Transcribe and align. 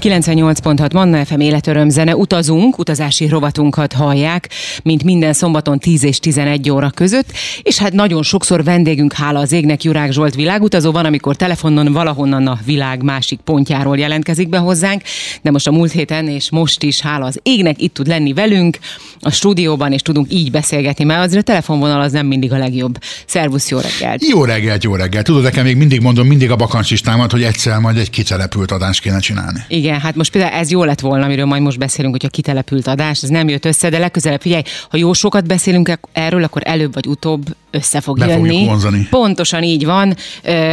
98.6 0.00 0.92
Manna 0.92 1.24
FM 1.24 1.40
életöröm 1.40 1.88
zene. 1.88 2.16
Utazunk, 2.16 2.78
utazási 2.78 3.28
rovatunkat 3.28 3.92
hallják, 3.92 4.48
mint 4.82 5.04
minden 5.04 5.32
szombaton 5.32 5.78
10 5.78 6.04
és 6.04 6.18
11 6.18 6.70
óra 6.70 6.90
között, 6.90 7.32
és 7.62 7.78
hát 7.78 7.92
nagyon 7.92 8.22
sokszor 8.22 8.64
vendégünk, 8.64 9.12
hála 9.12 9.38
az 9.38 9.52
égnek, 9.52 9.82
Jurák 9.82 10.12
Zsolt 10.12 10.34
világutazó 10.34 10.90
van, 10.92 11.04
amikor 11.04 11.36
telefonon 11.36 11.92
valahonnan 11.92 12.46
a 12.46 12.58
világ 12.64 13.02
másik 13.02 13.40
pontjáról 13.40 13.98
jelentkezik 13.98 14.48
be 14.48 14.58
hozzánk, 14.58 15.02
de 15.42 15.50
most 15.50 15.66
a 15.66 15.70
múlt 15.70 15.92
héten 15.92 16.28
és 16.28 16.50
most 16.50 16.82
is, 16.82 17.00
hála 17.00 17.26
az 17.26 17.38
égnek, 17.42 17.82
itt 17.82 17.94
tud 17.94 18.06
lenni 18.06 18.32
velünk 18.32 18.78
a 19.20 19.30
stúdióban, 19.30 19.92
és 19.92 20.02
tudunk 20.02 20.32
így 20.32 20.50
beszélgetni, 20.50 21.04
mert 21.04 21.24
azért 21.24 21.40
a 21.40 21.44
telefonvonal 21.44 22.00
az 22.00 22.12
nem 22.12 22.26
mindig 22.26 22.52
a 22.52 22.58
legjobb. 22.58 22.98
Szervusz, 23.26 23.70
jó 23.70 23.78
reggelt! 23.78 24.24
Jó 24.28 24.44
reggelt, 24.44 24.84
jó 24.84 24.94
reggelt. 24.94 25.24
Tudod, 25.24 25.42
nekem 25.42 25.64
még 25.64 25.76
mindig 25.76 26.00
mondom, 26.00 26.26
mindig 26.26 26.50
a 26.50 26.56
bakancsistámat, 26.56 27.30
hogy 27.30 27.42
egyszer 27.42 27.78
majd 27.78 27.96
egy 27.96 28.10
kitelepült 28.10 28.70
adást 28.70 29.00
kéne 29.00 29.18
csinálni. 29.18 29.64
Igen, 29.68 29.89
hát 29.98 30.14
most 30.14 30.32
például 30.32 30.52
ez 30.54 30.70
jó 30.70 30.84
lett 30.84 31.00
volna, 31.00 31.24
amiről 31.24 31.46
majd 31.46 31.62
most 31.62 31.78
beszélünk, 31.78 32.14
hogy 32.14 32.26
a 32.26 32.28
kitelepült 32.28 32.86
adás, 32.86 33.22
ez 33.22 33.28
nem 33.28 33.48
jött 33.48 33.64
össze, 33.64 33.88
de 33.88 33.98
legközelebb 33.98 34.40
figyelj, 34.40 34.62
ha 34.90 34.96
jó 34.96 35.12
sokat 35.12 35.46
beszélünk 35.46 35.98
erről, 36.12 36.42
akkor 36.42 36.62
előbb 36.64 36.94
vagy 36.94 37.06
utóbb 37.06 37.56
össze 37.70 38.00
fog 38.00 38.18
Be 38.18 38.26
jönni. 38.26 38.64
vonzani. 38.64 39.06
Pontosan 39.10 39.62
így 39.62 39.84
van. 39.84 40.16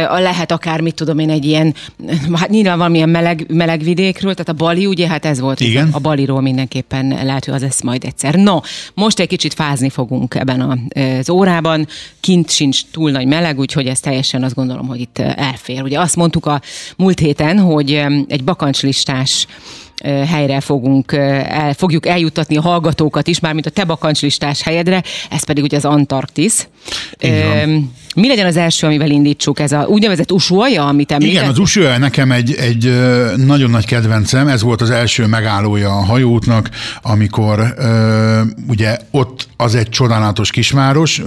Lehet 0.08 0.52
akár, 0.52 0.80
mit 0.80 0.94
tudom 0.94 1.18
én, 1.18 1.30
egy 1.30 1.44
ilyen, 1.44 1.74
hát 2.34 2.48
nyilván 2.48 2.76
valamilyen 2.78 3.08
meleg, 3.08 3.46
meleg 3.48 3.82
vidékről, 3.82 4.32
tehát 4.32 4.48
a 4.48 4.52
Bali, 4.64 4.86
ugye, 4.86 5.08
hát 5.08 5.24
ez 5.24 5.40
volt. 5.40 5.60
Igen. 5.60 5.88
A 5.92 5.98
Baliról 5.98 6.40
mindenképpen 6.40 7.06
lehet, 7.24 7.44
hogy 7.44 7.54
az 7.54 7.62
lesz 7.62 7.82
majd 7.82 8.04
egyszer. 8.04 8.34
No, 8.34 8.58
most 8.94 9.20
egy 9.20 9.28
kicsit 9.28 9.54
fázni 9.54 9.90
fogunk 9.90 10.34
ebben 10.34 10.86
az 11.20 11.30
órában. 11.30 11.86
Kint 12.20 12.50
sincs 12.50 12.80
túl 12.90 13.10
nagy 13.10 13.26
meleg, 13.26 13.58
úgyhogy 13.58 13.86
ez 13.86 14.00
teljesen 14.00 14.42
azt 14.42 14.54
gondolom, 14.54 14.86
hogy 14.86 15.00
itt 15.00 15.18
elfér. 15.18 15.82
Ugye 15.82 16.00
azt 16.00 16.16
mondtuk 16.16 16.46
a 16.46 16.60
múlt 16.96 17.18
héten, 17.18 17.58
hogy 17.58 17.92
egy 18.26 18.44
bakancslistás 19.08 19.46
helyre 20.26 20.60
fogunk, 20.60 21.12
el, 21.12 21.74
fogjuk 21.74 22.06
eljuttatni 22.06 22.56
a 22.56 22.60
hallgatókat 22.60 23.26
is, 23.26 23.40
mármint 23.40 23.66
a 23.66 23.70
te 23.70 23.84
bakancslistás 23.84 24.62
helyedre, 24.62 25.02
ez 25.30 25.44
pedig 25.44 25.64
ugye 25.64 25.76
az 25.76 25.84
Antarktisz. 25.84 26.68
Mi 28.14 28.28
legyen 28.28 28.46
az 28.46 28.56
első, 28.56 28.86
amivel 28.86 29.10
indítsuk? 29.10 29.60
Ez 29.60 29.72
a 29.72 29.86
úgynevezett 29.88 30.32
Ushuaia, 30.32 30.86
amit 30.86 31.12
említett? 31.12 31.34
Igen, 31.34 31.48
az 31.48 31.58
Ushuaia 31.58 31.98
nekem 31.98 32.32
egy, 32.32 32.54
egy 32.54 32.92
nagyon 33.36 33.70
nagy 33.70 33.86
kedvencem, 33.86 34.48
ez 34.48 34.62
volt 34.62 34.80
az 34.80 34.90
első 34.90 35.26
megállója 35.26 35.88
a 35.88 36.04
hajóútnak, 36.04 36.70
amikor 37.02 37.74
ugye 38.68 38.96
ott 39.10 39.48
az 39.56 39.74
egy 39.74 39.88
csodálatos 39.88 40.50
kisváros, 40.50 41.22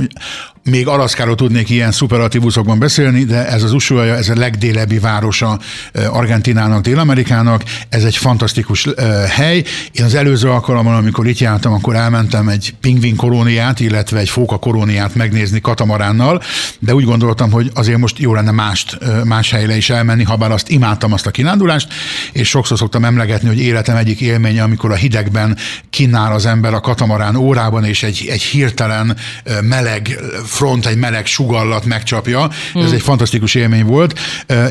még 0.64 0.88
Alaszkáról 0.88 1.36
tudnék 1.36 1.70
ilyen 1.70 1.92
szuperatívuszokban 1.92 2.80
beszélni, 2.80 3.24
de 3.24 3.48
ez 3.48 3.64
az 3.64 3.74
Ushuaia, 3.74 4.16
ez 4.16 4.30
a 4.30 4.36
legdélebbi 4.36 5.00
városa 5.00 5.60
ö, 5.92 6.06
Argentinának, 6.06 6.82
Dél-Amerikának, 6.82 7.64
ez 7.90 8.04
egy 8.04 8.18
fantasztikus 8.18 8.88
ö, 8.88 8.92
hely. 9.30 9.64
Én 9.92 10.06
az 10.06 10.16
előző 10.16 10.50
alkalommal, 10.50 10.96
amikor 10.96 11.28
itt 11.28 11.38
jártam, 11.38 11.74
akkor 11.74 11.96
elmentem 11.96 12.48
egy 12.48 12.74
pingvin 12.82 13.16
kolóniát, 13.16 13.80
illetve 13.80 14.20
egy 14.20 14.30
fóka 14.30 14.58
kolóniát 14.58 15.16
megnézni 15.16 15.62
katamaránnal, 15.62 16.42
de 16.80 16.96
úgy 16.96 17.06
gondoltam, 17.06 17.52
hogy 17.52 17.72
azért 17.74 17.98
most 17.98 18.20
jó 18.20 18.34
lenne 18.34 18.52
mást, 18.52 18.98
ö, 19.00 19.24
más 19.24 19.52
helyre 19.52 19.76
is 19.76 19.90
elmenni, 19.90 20.24
ha 20.24 20.36
bár 20.36 20.52
azt 20.52 20.70
imádtam 20.70 21.14
azt 21.14 21.26
a 21.26 21.32
kirándulást, 21.32 21.94
és 22.32 22.50
sokszor 22.50 22.78
szoktam 22.78 23.06
emlegetni, 23.06 23.48
hogy 23.48 23.60
életem 23.60 23.96
egyik 23.96 24.22
élménye, 24.22 24.64
amikor 24.64 24.92
a 24.92 24.96
hidegben 24.96 25.58
kínál 25.90 26.34
az 26.34 26.46
ember 26.46 26.74
a 26.74 26.80
katamarán 26.80 27.36
órában, 27.36 27.84
és 27.84 28.04
egy, 28.04 28.28
egy 28.30 28.42
hirtelen 28.42 29.18
meleg 29.62 30.20
front, 30.52 30.86
egy 30.86 30.98
meleg 30.98 31.26
sugallat 31.26 31.86
megcsapja. 31.86 32.44
Ez 32.44 32.82
Hmm. 32.84 32.94
egy 32.94 33.02
fantasztikus 33.02 33.56
élmény 33.56 33.86
volt 33.86 34.20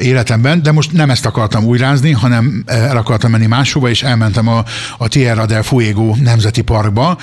életemben, 0.01 0.63
de 0.63 0.73
most 0.73 0.93
nem 0.93 1.11
ezt 1.11 1.27
akartam 1.27 1.65
újrázni, 1.65 2.11
hanem 2.11 2.63
el 2.67 2.97
akartam 2.97 3.31
menni 3.31 3.47
máshova, 3.47 3.89
és 3.91 4.03
elmentem 4.03 4.49
a, 4.49 4.65
a 4.99 5.09
Tierra 5.09 5.47
del 5.47 5.63
Fuego 5.63 6.15
Nemzeti 6.23 6.61
Parkba, 6.63 7.19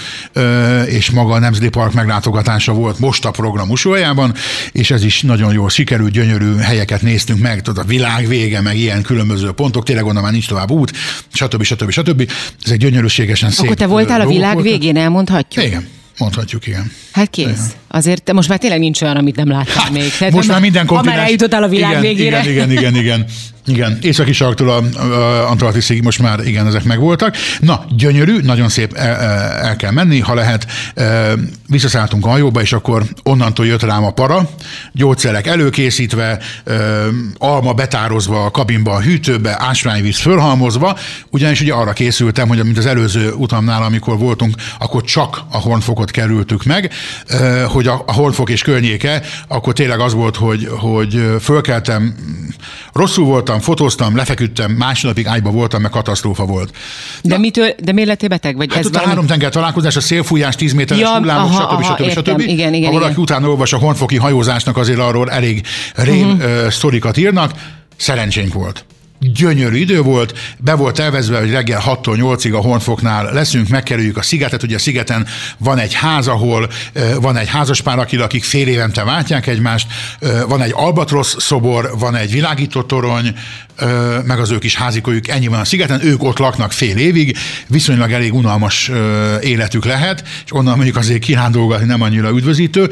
és 0.86 1.10
maga 1.10 1.34
a 1.34 1.40
Nemzeti 1.40 1.70
Park 1.70 1.94
meglátogatása 1.94 2.74
volt 2.74 3.00
most 3.00 3.26
a 3.26 3.32
program 3.32 3.70
Ushuaiában, 3.70 4.34
és 4.72 4.92
ez 4.92 5.04
is 5.04 5.22
nagyon 5.22 5.54
jól 5.54 5.70
sikerült, 5.70 6.12
gyönyörű 6.12 6.56
helyeket 6.56 7.02
néztünk 7.02 7.42
meg, 7.42 7.62
tudod, 7.62 7.84
a 7.84 7.88
világ 7.88 8.28
vége, 8.28 8.62
meg 8.62 8.78
ilyen 8.78 9.02
különböző 9.02 9.52
pontok, 9.52 9.84
tényleg 9.84 10.06
onnan 10.06 10.24
már 10.24 10.32
nincs 10.32 10.48
tovább 10.48 10.72
út, 10.72 10.92
stb. 11.34 11.64
stb. 11.64 11.92
stb. 11.92 12.32
Ezek 12.64 12.78
gyönyörűségesen 12.78 13.50
szép 13.50 13.64
Akkor 13.64 13.76
te 13.76 13.88
voltál 13.88 14.22
a 14.22 14.28
világ 14.28 14.62
végén, 14.62 14.98
elmondhatjuk? 14.98 15.66
Igen, 15.66 15.88
mondhatjuk, 16.18 16.68
igen. 16.68 16.92
Hát 17.12 17.30
kész. 17.30 17.76
Azért 17.88 18.24
te 18.24 18.34
most 18.34 18.50
már 18.50 18.58
tényleg 18.58 18.80
nincs 18.80 19.02
olyan, 19.02 19.16
amit 19.16 19.36
nem 19.36 19.50
láttál 19.50 19.92
még. 19.92 20.12
Tehát 20.18 20.34
Most 20.34 20.48
már 20.48 20.62
minden 20.62 20.88
Ha 20.88 20.94
kontinens... 20.94 21.18
már 21.18 21.26
eljutottál 21.26 21.64
a 21.64 21.68
világ 21.68 21.90
igen, 21.90 22.02
végére. 22.02 22.50
Igen, 22.50 22.72
igen, 22.72 22.72
igen, 22.72 22.96
igen. 22.96 23.26
Igen, 23.68 23.98
északi 24.02 24.34
sarktól 24.34 24.70
a, 24.70 25.00
a 25.02 25.50
Antarktiszig 25.50 26.04
most 26.04 26.20
már 26.20 26.40
igen, 26.46 26.68
ezek 26.68 26.84
megvoltak. 26.84 27.36
Na, 27.60 27.86
gyönyörű, 27.98 28.40
nagyon 28.40 28.70
szép 28.70 28.94
el, 28.94 29.16
el 29.62 29.76
kell 29.76 29.92
menni, 29.92 30.20
ha 30.20 30.34
lehet. 30.34 30.68
E, 30.96 31.34
Visszaszálltunk 31.68 32.26
a 32.26 32.30
hajóba, 32.30 32.62
és 32.62 32.74
akkor 32.74 33.04
onnantól 33.24 33.66
jött 33.66 33.82
rám 33.82 34.04
a 34.04 34.12
para, 34.12 34.50
gyógyszerek 34.94 35.48
előkészítve, 35.48 36.40
e, 36.66 36.74
alma 37.38 37.74
betározva 37.74 38.46
a 38.46 38.52
kabinba, 38.52 38.92
a 38.92 39.02
hűtőbe, 39.02 39.56
ásványvíz 39.60 40.18
fölhalmozva, 40.18 40.98
ugyanis 41.30 41.62
ugye 41.62 41.74
arra 41.74 41.94
készültem, 41.94 42.48
hogy 42.48 42.64
mint 42.64 42.78
az 42.78 42.86
előző 42.86 43.32
utamnál, 43.32 43.84
amikor 43.84 44.18
voltunk, 44.18 44.56
akkor 44.80 45.04
csak 45.04 45.42
a 45.52 45.58
Hornfokot 45.58 46.07
kerültük 46.12 46.64
meg, 46.64 46.94
hogy 47.68 47.88
a, 47.88 48.04
a 48.06 48.14
Hornfok 48.14 48.50
és 48.50 48.62
környéke, 48.62 49.22
akkor 49.48 49.74
tényleg 49.74 50.00
az 50.00 50.14
volt, 50.14 50.36
hogy, 50.36 50.68
hogy 50.80 51.22
fölkeltem, 51.42 52.16
rosszul 52.94 53.26
voltam, 53.26 53.60
fotóztam, 53.60 54.16
lefeküdtem, 54.16 54.72
másnapig 54.72 55.28
ágyba 55.28 55.52
voltam, 55.52 55.82
meg 55.82 55.92
katasztrófa 55.92 56.46
volt. 56.46 56.76
De, 57.24 57.38
mitől, 57.38 57.70
de 57.84 57.92
miért 57.92 58.10
lettél 58.10 58.30
beteg? 58.30 58.56
Vagy 58.56 58.70
Hát 58.70 58.80
ez 58.80 58.86
ott 58.86 58.92
a 58.92 58.94
valami... 58.94 59.14
három 59.14 59.28
tenger 59.28 59.50
találkozás, 59.50 59.96
a 59.96 60.02
szélfújás, 60.02 60.56
10 60.56 60.74
méteres 60.74 61.02
Ja, 61.02 61.18
hullámok, 61.18 61.52
aha, 61.52 61.62
stb. 61.62 61.72
aha, 61.72 61.84
stb. 61.84 62.02
értem. 62.02 62.40
stb. 62.40 62.50
Igen, 62.50 62.74
igen, 62.74 62.86
ha 62.86 62.94
valaki 62.94 63.12
igen. 63.12 63.24
utána 63.24 63.48
olvas 63.48 63.74
a 63.74 63.78
honfoki 63.78 64.18
hajózásnak, 64.18 64.78
azért 64.78 65.00
arról 65.00 65.32
elég 65.32 65.66
rém 65.96 66.30
uh-huh. 66.30 66.70
sztorikat 66.70 67.18
írnak. 67.18 67.52
Szerencsénk 67.98 68.54
volt. 68.54 68.86
Gyönyörű 69.20 69.78
idő 69.78 70.02
volt, 70.02 70.40
be 70.58 70.74
volt 70.74 71.00
elvezve, 71.00 71.40
hogy 71.40 71.50
reggel 71.50 71.82
6-tól 71.86 72.16
8-ig 72.18 72.54
a 72.54 72.58
Hornfoknál 72.58 73.34
leszünk, 73.34 73.68
megkerüljük 73.68 74.18
a 74.18 74.22
szigetet. 74.22 74.64
Ugye 74.64 74.76
a 74.76 74.80
szigeten 74.80 75.28
van 75.58 75.78
egy 75.78 75.94
ház, 75.94 76.28
ahol 76.28 76.70
van 77.22 77.38
egy 77.38 77.48
házaspár, 77.48 78.00
akik, 78.00 78.22
akik 78.22 78.44
fél 78.44 78.68
évente 78.68 79.04
váltják 79.04 79.48
egymást, 79.48 79.88
van 80.48 80.62
egy 80.62 80.72
albatrosz 80.74 81.36
szobor, 81.40 81.92
van 82.00 82.16
egy 82.16 82.32
világító 82.32 82.82
torony, 82.82 83.36
meg 84.24 84.40
az 84.40 84.52
ő 84.52 84.58
kis 84.58 84.76
házikójuk, 84.76 85.28
ennyi 85.28 85.48
van 85.48 85.60
a 85.60 85.66
szigeten, 85.66 86.06
ők 86.06 86.24
ott 86.24 86.38
laknak 86.38 86.72
fél 86.72 86.98
évig, 86.98 87.38
viszonylag 87.68 88.12
elég 88.12 88.34
unalmas 88.34 88.92
életük 89.42 89.86
lehet, 89.86 90.24
és 90.46 90.54
onnan 90.54 90.76
mondjuk 90.76 90.98
azért 90.98 91.20
kirándolgatni 91.20 91.86
nem 91.86 92.02
annyira 92.02 92.30
üdvözítő. 92.30 92.92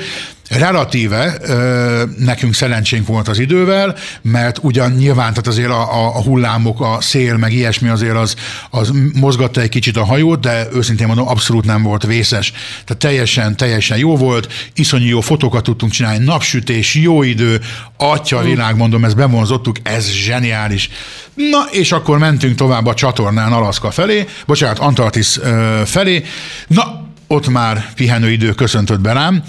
Relatíve 0.50 1.38
ö, 1.42 2.04
nekünk 2.18 2.54
szerencsénk 2.54 3.08
volt 3.08 3.28
az 3.28 3.40
idővel, 3.40 3.96
mert 4.22 4.58
ugyan 4.62 4.92
nyilván 4.92 5.30
tehát 5.30 5.48
azért 5.48 5.70
a, 5.70 5.94
a, 5.94 6.16
a 6.16 6.22
hullámok, 6.22 6.82
a 6.82 6.98
szél, 7.02 7.38
meg 7.38 7.54
ilyesmi 7.54 7.90
azért 7.90 8.16
az, 8.16 8.36
az 8.70 8.92
mozgatta 9.14 9.62
egy 9.62 9.70
kicsit 9.70 9.98
a 9.98 10.06
hajót, 10.06 10.40
de 10.40 10.68
őszintén 10.74 11.08
mondom, 11.08 11.28
abszolút 11.28 11.66
nem 11.66 11.82
volt 11.84 12.06
vészes. 12.06 12.52
Tehát 12.86 12.98
teljesen, 12.98 13.56
teljesen 13.56 13.98
jó 13.98 14.18
volt, 14.18 14.54
iszonyú 14.76 15.08
jó 15.08 15.22
fotókat 15.22 15.64
tudtunk 15.64 15.92
csinálni, 15.92 16.26
napsütés, 16.26 16.96
jó 16.96 17.24
idő, 17.24 17.62
atya 17.98 18.42
világ, 18.42 18.76
mondom, 18.76 19.06
ezt 19.06 19.16
bevonzottuk, 19.16 19.76
ez 19.84 20.12
zseniális. 20.12 20.90
Na, 21.34 21.68
és 21.72 21.92
akkor 21.92 22.18
mentünk 22.18 22.56
tovább 22.56 22.86
a 22.86 22.94
csatornán 22.94 23.54
Alaszka 23.54 23.92
felé, 23.92 24.28
bocsánat, 24.46 24.80
Antarktisz 24.80 25.40
felé. 25.86 26.24
Na, 26.68 27.05
ott 27.28 27.48
már 27.48 27.94
pihenőidő 27.96 28.54
köszöntött 28.54 29.00
be 29.00 29.14
rám. 29.14 29.44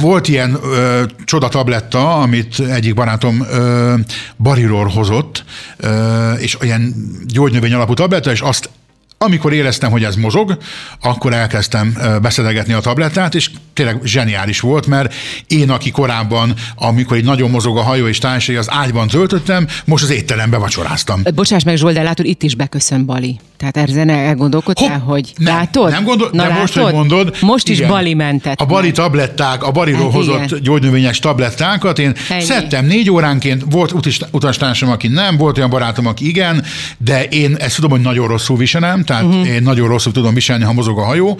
Volt 0.00 0.28
ilyen 0.28 0.58
ö, 0.62 1.02
csoda 1.24 1.48
tabletta, 1.48 2.20
amit 2.20 2.60
egyik 2.60 2.94
barátom 2.94 3.46
ö, 3.50 3.94
Bariról 4.38 4.86
hozott, 4.86 5.44
ö, 5.76 6.32
és 6.32 6.60
olyan 6.60 6.94
gyógynövény 7.26 7.74
alapú 7.74 7.94
tabletta, 7.94 8.30
és 8.30 8.40
azt 8.40 8.70
amikor 9.18 9.52
éreztem, 9.52 9.90
hogy 9.90 10.04
ez 10.04 10.16
mozog, 10.16 10.58
akkor 11.00 11.32
elkezdtem 11.32 11.96
beszedegetni 12.22 12.72
a 12.72 12.80
tablettát, 12.80 13.34
és 13.34 13.50
tényleg 13.74 14.00
zseniális 14.04 14.60
volt, 14.60 14.86
mert 14.86 15.14
én, 15.46 15.70
aki 15.70 15.90
korábban, 15.90 16.54
amikor 16.74 17.16
egy 17.16 17.24
nagyon 17.24 17.50
mozog 17.50 17.76
a 17.76 17.82
hajó 17.82 18.06
és 18.06 18.18
társai, 18.18 18.56
az 18.56 18.70
ágyban 18.70 19.08
töltöttem, 19.08 19.66
most 19.84 20.04
az 20.04 20.10
étterembe 20.10 20.56
vacsoráztam. 20.56 21.22
Bocsáss 21.34 21.62
meg, 21.62 21.76
Zsolt, 21.76 21.94
de 21.94 22.02
látod, 22.02 22.26
itt 22.26 22.42
is 22.42 22.54
beköszön 22.54 23.04
Bali. 23.04 23.38
Tehát 23.56 23.88
ezen 23.88 24.08
elgondolkodtál, 24.08 24.98
Hopp, 24.98 25.08
hogy 25.08 25.32
nem, 25.36 25.54
látod? 25.54 25.90
Nem 25.90 26.04
gondol, 26.04 26.28
Na, 26.32 26.48
most, 26.48 26.74
látod? 26.74 26.82
hogy 26.82 26.92
mondod. 26.92 27.36
Most 27.40 27.68
is 27.68 27.76
igen. 27.76 27.88
Bali 27.88 28.14
mentett. 28.14 28.60
A 28.60 28.66
Bali 28.66 28.90
tabletták, 28.90 29.62
a 29.62 29.70
Baliról 29.70 30.02
Hát 30.02 30.12
hozott 30.12 30.44
igen. 30.44 30.62
gyógynövényes 30.62 31.18
tablettákat, 31.18 31.98
én 31.98 32.14
Ennyi. 32.28 32.42
szedtem 32.42 32.86
négy 32.86 33.10
óránként, 33.10 33.64
volt 33.70 33.92
utas- 33.92 34.26
utastársam, 34.30 34.90
aki 34.90 35.08
nem, 35.08 35.36
volt 35.36 35.56
olyan 35.58 35.70
barátom, 35.70 36.06
aki 36.06 36.28
igen, 36.28 36.64
de 36.98 37.24
én 37.24 37.54
ezt 37.58 37.74
tudom, 37.74 37.90
hogy 37.90 38.00
nagyon 38.00 38.28
rosszul 38.28 38.56
viselem, 38.56 39.04
tehát 39.04 39.24
uh-huh. 39.24 39.48
én 39.48 39.62
nagyon 39.62 39.88
rosszul 39.88 40.12
tudom 40.12 40.34
viselni, 40.34 40.64
ha 40.64 40.72
mozog 40.72 40.98
a 40.98 41.04
hajó. 41.04 41.38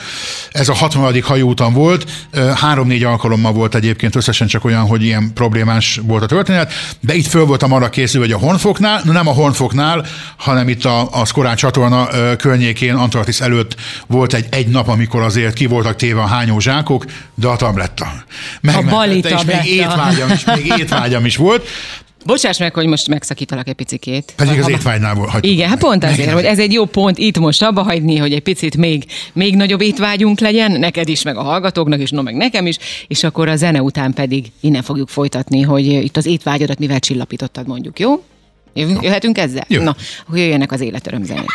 Ez 0.50 0.69
a 0.69 0.75
60. 0.75 1.23
hajóúton 1.23 1.73
volt, 1.73 2.11
három-négy 2.55 3.05
alkalommal 3.05 3.53
volt 3.53 3.75
egyébként 3.75 4.17
összesen 4.17 4.47
csak 4.47 4.65
olyan, 4.65 4.87
hogy 4.87 5.03
ilyen 5.03 5.31
problémás 5.35 6.01
volt 6.03 6.23
a 6.23 6.27
történet, 6.27 6.73
de 7.01 7.15
itt 7.15 7.27
föl 7.27 7.45
voltam 7.45 7.73
arra 7.73 7.89
készülve, 7.89 8.27
hogy 8.27 8.43
a 8.43 8.47
Honfoknál, 8.47 9.01
nem 9.05 9.29
a 9.29 9.33
Honfoknál, 9.33 10.07
hanem 10.37 10.69
itt 10.69 10.85
a, 10.85 11.21
a 11.21 11.25
Szkorán 11.25 11.57
csatorna 11.57 12.09
környékén, 12.37 12.95
Antarktisz 12.95 13.41
előtt 13.41 13.77
volt 14.07 14.35
egy, 14.35 14.47
egy 14.51 14.69
nap, 14.69 14.89
amikor 14.89 15.23
azért 15.23 15.55
ki 15.55 15.67
voltak 15.67 15.97
téve 15.97 16.21
a 16.21 16.27
hányó 16.27 16.59
zsákok, 16.59 17.05
de 17.35 17.49
a 17.49 17.57
tabletta. 17.57 18.13
Meg, 18.61 18.77
a 18.77 18.83
bali. 18.83 19.19
És 19.19 19.45
még 19.45 19.65
étvágyam 19.65 20.31
is, 20.31 20.45
még 20.45 20.73
étvágyam 20.79 21.25
is 21.25 21.37
volt. 21.37 21.69
Bocsáss 22.25 22.59
meg, 22.59 22.75
hogy 22.75 22.87
most 22.87 23.09
megszakítalak 23.09 23.69
egy 23.69 23.75
picikét. 23.75 24.33
Pedig 24.37 24.59
az 24.61 24.69
étvágynál 24.69 25.15
volt. 25.15 25.45
Igen, 25.45 25.69
hát 25.69 25.79
pont 25.79 26.05
azért, 26.05 26.33
hogy 26.33 26.45
ez 26.45 26.59
egy 26.59 26.73
jó 26.73 26.85
pont 26.85 27.19
itt 27.19 27.39
most 27.39 27.63
abba 27.63 27.83
hagyni, 27.83 28.17
hogy 28.17 28.33
egy 28.33 28.43
picit 28.43 28.77
még, 28.77 29.05
még 29.33 29.57
nagyobb 29.57 29.81
étvágyunk 29.81 30.41
legyen, 30.41 30.73
neked 30.73 31.09
is, 31.09 31.23
meg 31.23 31.37
a 31.37 31.43
hallgatóknak 31.43 32.01
is, 32.01 32.11
no 32.11 32.23
meg 32.23 32.37
nekem 32.37 32.67
is, 32.67 32.77
és 33.07 33.25
akkor 33.25 33.49
a 33.49 33.57
zene 33.57 33.83
után 33.83 34.13
pedig 34.13 34.47
innen 34.61 34.83
fogjuk 34.83 35.09
folytatni, 35.09 35.61
hogy 35.61 35.87
itt 35.87 36.17
az 36.17 36.27
étvágyadat 36.27 36.79
mivel 36.79 36.99
csillapítottad 36.99 37.67
mondjuk, 37.67 37.99
jó? 37.99 38.23
Jöhetünk 38.75 39.39
ezzel? 39.39 39.65
Jó. 39.69 39.83
Na, 39.83 39.97
akkor 40.27 40.39
jöjjenek 40.39 40.73
az 40.73 40.81
életörömzenék. 40.81 41.51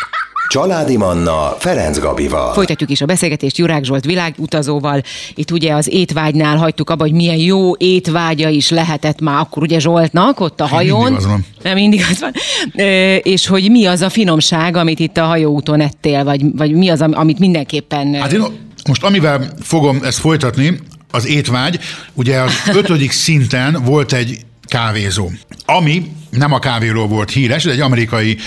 Családi 0.48 0.98
Manna 0.98 1.56
Ferenc 1.60 2.00
Gabival. 2.00 2.54
Folytatjuk 2.54 2.90
is 2.90 3.02
a 3.02 3.06
beszélgetést 3.06 3.58
Jurák 3.58 3.84
Zsolt 3.84 4.06
világutazóval. 4.06 5.02
Itt 5.36 5.52
ugye 5.52 5.74
az 5.74 5.88
étvágynál 5.92 6.58
hagytuk 6.58 6.90
abba, 6.90 7.04
hogy 7.04 7.14
milyen 7.14 7.38
jó 7.38 7.76
étvágya 7.78 8.50
is 8.50 8.70
lehetett 8.70 9.22
már 9.22 9.40
akkor 9.40 9.64
ugye 9.64 9.80
Zsoltnak 9.80 10.40
ott 10.40 10.62
a 10.62 10.68
hajón. 10.68 11.02
Mindig 11.02 11.18
az 11.18 11.26
van. 11.26 11.46
Nem 11.62 11.74
mindig 11.74 12.06
az 12.12 12.20
van. 12.20 12.32
E, 12.74 13.16
és 13.16 13.48
hogy 13.48 13.72
mi 13.72 13.86
az 13.86 14.02
a 14.02 14.10
finomság, 14.10 14.76
amit 14.76 15.00
itt 15.00 15.18
a 15.18 15.26
hajóúton 15.26 15.82
ettél, 15.82 16.24
vagy, 16.24 16.42
vagy 16.56 16.72
mi 16.72 16.90
az, 16.90 17.02
amit 17.02 17.40
mindenképpen... 17.40 18.14
Hát 18.14 18.34
én 18.34 18.44
most 18.88 19.04
amivel 19.04 19.54
fogom 19.62 20.00
ezt 20.04 20.20
folytatni, 20.20 20.80
az 21.12 21.28
étvágy, 21.28 21.80
ugye 22.14 22.40
az 22.40 22.54
ötödik 22.80 23.12
szinten 23.12 23.82
volt 23.86 24.14
egy 24.14 24.46
kávézó, 24.68 25.32
ami 25.66 26.12
nem 26.30 26.54
a 26.54 26.60
kávéról 26.60 27.08
volt 27.08 27.32
híres, 27.32 27.66
ez 27.66 27.72
egy 27.72 27.80
amerikai 27.80 28.38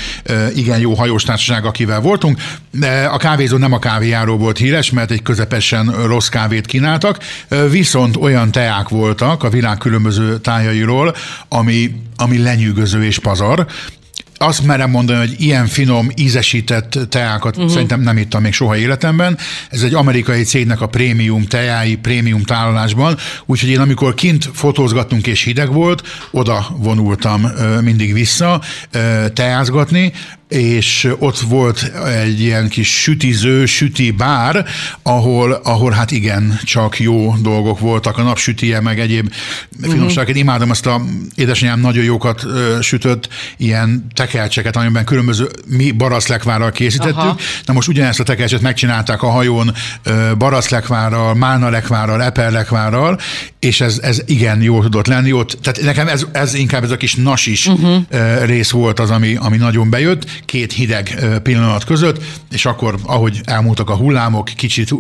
igen 0.55 0.79
jó 0.79 0.95
hajóstársaság, 0.95 1.65
akivel 1.65 2.01
voltunk, 2.01 2.39
de 2.71 3.05
a 3.05 3.17
kávézó 3.17 3.57
nem 3.57 3.73
a 3.73 3.79
kávéjáról 3.79 4.37
volt 4.37 4.59
híres, 4.59 4.91
mert 4.91 5.11
egy 5.11 5.23
közepesen 5.23 6.07
rossz 6.07 6.29
kávét 6.29 6.67
kínáltak, 6.67 7.19
viszont 7.71 8.17
olyan 8.17 8.51
teák 8.51 8.89
voltak 8.89 9.43
a 9.43 9.51
világ 9.51 9.79
különböző 9.79 10.39
tájairól, 10.39 11.15
ami, 11.49 11.95
ami 12.17 12.39
lenyűgöző 12.39 13.05
és 13.05 13.19
pazar, 13.19 13.67
azt 14.43 14.67
merem 14.67 14.91
mondani, 14.91 15.19
hogy 15.19 15.35
ilyen 15.39 15.67
finom, 15.67 16.09
ízesített 16.15 16.99
teákat 17.09 17.57
uh-huh. 17.57 17.73
szerintem 17.73 18.01
nem 18.01 18.17
ittam 18.17 18.43
még 18.43 18.53
soha 18.53 18.77
életemben. 18.77 19.39
Ez 19.71 19.83
egy 19.83 19.95
amerikai 19.95 20.43
cégnek 20.43 20.81
a 20.81 20.87
prémium 20.87 21.45
teái, 21.45 21.97
prémium 21.97 22.43
tálalásban, 22.43 23.17
úgyhogy 23.47 23.69
én 23.69 23.81
amikor 23.81 24.15
kint 24.15 24.51
fotózgattunk 24.53 25.27
és 25.27 25.43
hideg 25.43 25.73
volt, 25.73 26.03
oda 26.31 26.67
vonultam 26.77 27.53
mindig 27.81 28.13
vissza 28.13 28.61
teázgatni, 29.33 30.13
és 30.51 31.09
ott 31.19 31.39
volt 31.39 31.93
egy 32.07 32.41
ilyen 32.41 32.69
kis 32.69 33.01
sütiző, 33.01 33.67
süti 33.67 34.11
bár, 34.11 34.65
ahol, 35.03 35.53
ahol 35.53 35.91
hát 35.91 36.11
igen, 36.11 36.59
csak 36.65 37.01
jó 37.01 37.35
dolgok 37.43 37.79
voltak, 37.79 38.19
a 38.19 38.23
napsütie, 38.23 38.81
meg 38.81 39.01
egyéb 39.01 39.33
finomságok. 39.83 40.29
Uh-huh. 40.29 40.39
Imádom 40.39 40.71
azt 40.71 40.87
a 40.87 41.03
édesanyám 41.35 41.81
nagyon 41.81 42.05
jókat 42.05 42.45
ö, 42.45 42.79
sütött, 42.81 43.29
ilyen 43.57 44.07
tekercseket, 44.15 44.77
amiben 44.77 45.05
különböző 45.05 45.49
mi 45.67 45.91
baraszlekvárral 45.91 46.71
készítettük. 46.71 47.17
Aha. 47.17 47.37
Na 47.65 47.73
most 47.73 47.89
ugyanezt 47.89 48.21
a 48.21 48.25
tekercset 48.25 48.61
megcsinálták 48.61 49.23
a 49.23 49.31
hajón 49.31 49.73
ö, 50.03 50.31
baraszlekvárral, 50.39 51.35
málnalekvárral, 51.35 52.23
eperlekvárral, 52.23 53.19
és 53.59 53.81
ez, 53.81 53.99
ez 54.03 54.23
igen 54.27 54.63
jó 54.63 54.83
tudott 54.83 55.07
lenni 55.07 55.33
ott. 55.33 55.59
Tehát 55.63 55.81
nekem 55.83 56.09
ez, 56.09 56.27
ez 56.33 56.55
inkább 56.55 56.85
ez 56.85 56.91
a 56.91 56.97
kis 56.97 57.15
nasis 57.15 57.67
uh-huh. 57.67 58.05
rész 58.45 58.71
volt 58.71 59.01
az, 59.01 59.11
ami, 59.11 59.37
ami 59.37 59.57
nagyon 59.57 59.91
bejött 59.91 60.25
két 60.45 60.73
hideg 60.73 61.25
pillanat 61.43 61.85
között, 61.85 62.23
és 62.51 62.67
akkor, 62.67 62.99
ahogy 63.03 63.41
elmúltak 63.45 63.91
a 63.91 63.97
hullámok, 63.97 64.45
kicsit 64.45 64.91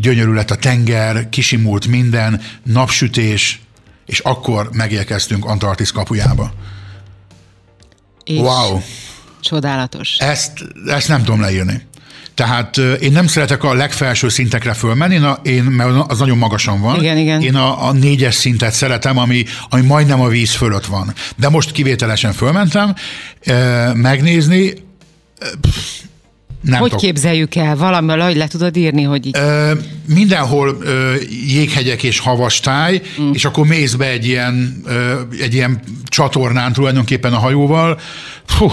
gyönyörű 0.00 0.32
lett 0.32 0.50
a 0.50 0.56
tenger, 0.56 1.28
kisimult 1.28 1.86
minden, 1.86 2.40
napsütés, 2.62 3.60
és 4.06 4.18
akkor 4.18 4.68
megérkeztünk 4.72 5.44
Antarktisz 5.44 5.90
kapujába. 5.90 6.52
És 8.24 8.38
wow! 8.38 8.80
Csodálatos. 9.40 10.16
Ezt, 10.18 10.64
ezt 10.86 11.08
nem 11.08 11.24
tudom 11.24 11.40
leírni. 11.40 11.86
Tehát 12.34 12.76
én 12.76 13.12
nem 13.12 13.26
szeretek 13.26 13.64
a 13.64 13.74
legfelső 13.74 14.28
szintekre 14.28 14.72
fölmenni, 14.72 15.16
na, 15.16 15.38
én, 15.42 15.62
mert 15.62 16.10
az 16.10 16.18
nagyon 16.18 16.38
magasan 16.38 16.80
van. 16.80 16.98
Igen, 16.98 17.16
igen. 17.16 17.42
Én 17.42 17.54
a, 17.54 17.88
a 17.88 17.92
négyes 17.92 18.34
szintet 18.34 18.72
szeretem, 18.72 19.18
ami, 19.18 19.44
ami 19.68 19.82
majdnem 19.82 20.20
a 20.20 20.28
víz 20.28 20.50
fölött 20.54 20.86
van. 20.86 21.12
De 21.36 21.48
most 21.48 21.72
kivételesen 21.72 22.32
fölmentem 22.32 22.94
e, 23.44 23.92
megnézni, 23.94 24.74
nem 26.60 26.80
hogy 26.80 26.90
tok. 26.90 27.00
képzeljük 27.00 27.54
el? 27.54 27.76
Valami, 27.76 28.12
hogy 28.20 28.36
le 28.36 28.46
tudod 28.46 28.76
írni, 28.76 29.02
hogy 29.02 29.26
így? 29.26 29.36
Ö, 29.36 29.72
mindenhol 30.06 30.78
ö, 30.80 31.14
jéghegyek 31.46 32.02
és 32.02 32.18
havastáj, 32.18 33.02
mm. 33.20 33.32
és 33.32 33.44
akkor 33.44 33.66
mész 33.66 33.94
be 33.94 34.06
egy 34.06 34.26
ilyen, 34.26 34.82
ö, 34.84 35.20
egy 35.40 35.54
ilyen 35.54 35.80
csatornán 36.04 36.72
tulajdonképpen 36.72 37.32
a 37.32 37.38
hajóval. 37.38 38.00
Fú, 38.46 38.70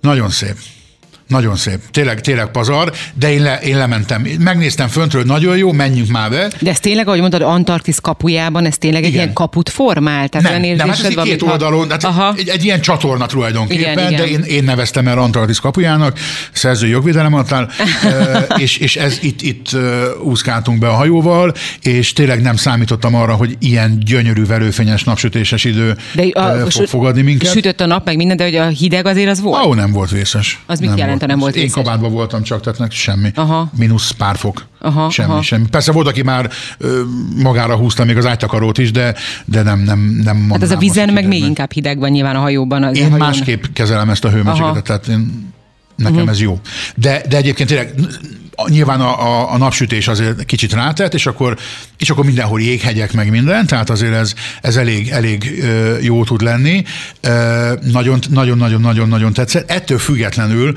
nagyon 0.00 0.30
szép. 0.30 0.56
Nagyon 1.26 1.56
szép. 1.56 1.78
Tényleg, 1.90 2.20
tényleg 2.20 2.50
pazar, 2.50 2.92
de 3.14 3.32
én, 3.32 3.42
le, 3.42 3.58
én 3.58 3.76
lementem. 3.76 4.26
Megnéztem 4.38 4.88
föntről, 4.88 5.22
nagyon 5.22 5.56
jó, 5.56 5.72
menjünk 5.72 6.08
már 6.08 6.30
be. 6.30 6.50
De 6.60 6.70
ez 6.70 6.80
tényleg, 6.80 7.06
ahogy 7.06 7.20
mondtad, 7.20 7.42
Antarktisz 7.42 7.98
kapujában, 7.98 8.64
ez 8.64 8.78
tényleg 8.78 9.00
Igen. 9.00 9.12
egy 9.12 9.16
ilyen 9.16 9.32
kaput 9.32 9.68
formál? 9.68 10.28
Tehát 10.28 10.60
nem, 10.60 10.76
nem, 10.76 10.88
hát 10.88 11.04
ez 11.04 11.14
van, 11.14 11.24
két 11.24 11.42
oldalon, 11.42 11.90
hát 11.90 12.04
Aha. 12.04 12.34
Egy, 12.36 12.48
egy, 12.48 12.64
ilyen 12.64 12.80
csatorna 12.80 13.26
tulajdonképpen, 13.26 13.92
igen, 13.92 14.12
igen. 14.12 14.20
de 14.20 14.26
én, 14.26 14.40
én 14.40 14.64
neveztem 14.64 15.08
el 15.08 15.18
Antarktisz 15.18 15.58
kapujának, 15.58 16.18
szerző 16.52 16.86
jogvédelem 16.86 17.34
adtál, 17.34 17.70
és, 18.56 18.76
és 18.76 18.96
ez 18.96 19.18
itt, 19.22 19.42
itt 19.42 19.68
úszkáltunk 20.22 20.78
be 20.78 20.88
a 20.88 20.94
hajóval, 20.94 21.54
és 21.82 22.12
tényleg 22.12 22.42
nem 22.42 22.56
számítottam 22.56 23.14
arra, 23.14 23.34
hogy 23.34 23.56
ilyen 23.58 23.98
gyönyörű, 24.04 24.44
verőfényes, 24.44 25.04
napsütéses 25.04 25.64
idő 25.64 25.96
de 26.14 26.40
a, 26.40 26.70
fog 26.70 26.86
fogadni 26.86 27.22
minket. 27.22 27.50
Sütött 27.50 27.80
a 27.80 27.86
nap, 27.86 28.04
meg 28.04 28.16
minden, 28.16 28.36
de 28.36 28.44
hogy 28.44 28.56
a 28.56 28.66
hideg 28.66 29.06
azért 29.06 29.28
az 29.28 29.40
volt? 29.40 29.64
Ó, 29.64 29.74
nem 29.74 29.92
volt 29.92 30.10
vészes. 30.10 30.60
Az 30.66 30.80
mit 30.80 30.98
jelent? 30.98 31.15
Jelente 31.16 31.26
nem 31.26 31.38
volt 31.38 31.56
Én 31.56 31.70
kabátban 31.70 32.12
voltam 32.12 32.42
csak, 32.42 32.60
tehát 32.60 32.92
semmi. 32.92 33.30
Aha. 33.34 33.70
Minusz 33.76 34.10
pár 34.10 34.36
fok. 34.36 34.66
Aha, 34.78 35.10
semmi, 35.10 35.30
aha. 35.30 35.42
semmi. 35.42 35.66
Persze 35.70 35.92
volt, 35.92 36.06
aki 36.06 36.22
már 36.22 36.50
ö, 36.78 37.02
magára 37.42 37.76
húzta 37.76 38.04
még 38.04 38.16
az 38.16 38.26
ágytakarót 38.26 38.78
is, 38.78 38.90
de, 38.90 39.14
de 39.44 39.62
nem, 39.62 39.80
nem, 39.80 40.20
nem 40.24 40.50
Hát 40.50 40.62
ez 40.62 40.70
a 40.70 40.76
vizen 40.76 41.12
meg 41.12 41.26
még 41.26 41.42
inkább 41.42 41.72
hideg 41.72 41.98
van 41.98 42.10
nyilván 42.10 42.36
a 42.36 42.40
hajóban. 42.40 42.82
Az 42.82 42.96
én 42.96 43.02
hajón. 43.02 43.18
másképp 43.18 43.64
kezelem 43.72 44.10
ezt 44.10 44.24
a 44.24 44.30
hőmérsékletet, 44.30 44.84
tehát 44.84 45.08
én, 45.08 45.52
nekem 45.96 46.14
uh-huh. 46.14 46.30
ez 46.30 46.40
jó. 46.40 46.60
De, 46.94 47.22
de 47.28 47.36
egyébként 47.36 47.68
tényleg 47.68 47.94
nyilván 48.68 49.00
a, 49.00 49.26
a, 49.26 49.52
a 49.52 49.56
napsütés 49.56 50.08
azért 50.08 50.44
kicsit 50.44 50.72
rátett, 50.72 51.14
és 51.14 51.26
akkor, 51.26 51.56
és 51.98 52.10
akkor 52.10 52.24
mindenhol 52.24 52.60
jéghegyek, 52.60 53.12
meg 53.12 53.30
minden, 53.30 53.66
tehát 53.66 53.90
azért 53.90 54.14
ez, 54.14 54.34
ez 54.60 54.76
elég, 54.76 55.08
elég 55.08 55.64
jó 56.00 56.24
tud 56.24 56.42
lenni. 56.42 56.84
Nagyon-nagyon-nagyon-nagyon 58.28 59.32
tetszett. 59.32 59.70
Ettől 59.70 59.98
függetlenül 59.98 60.74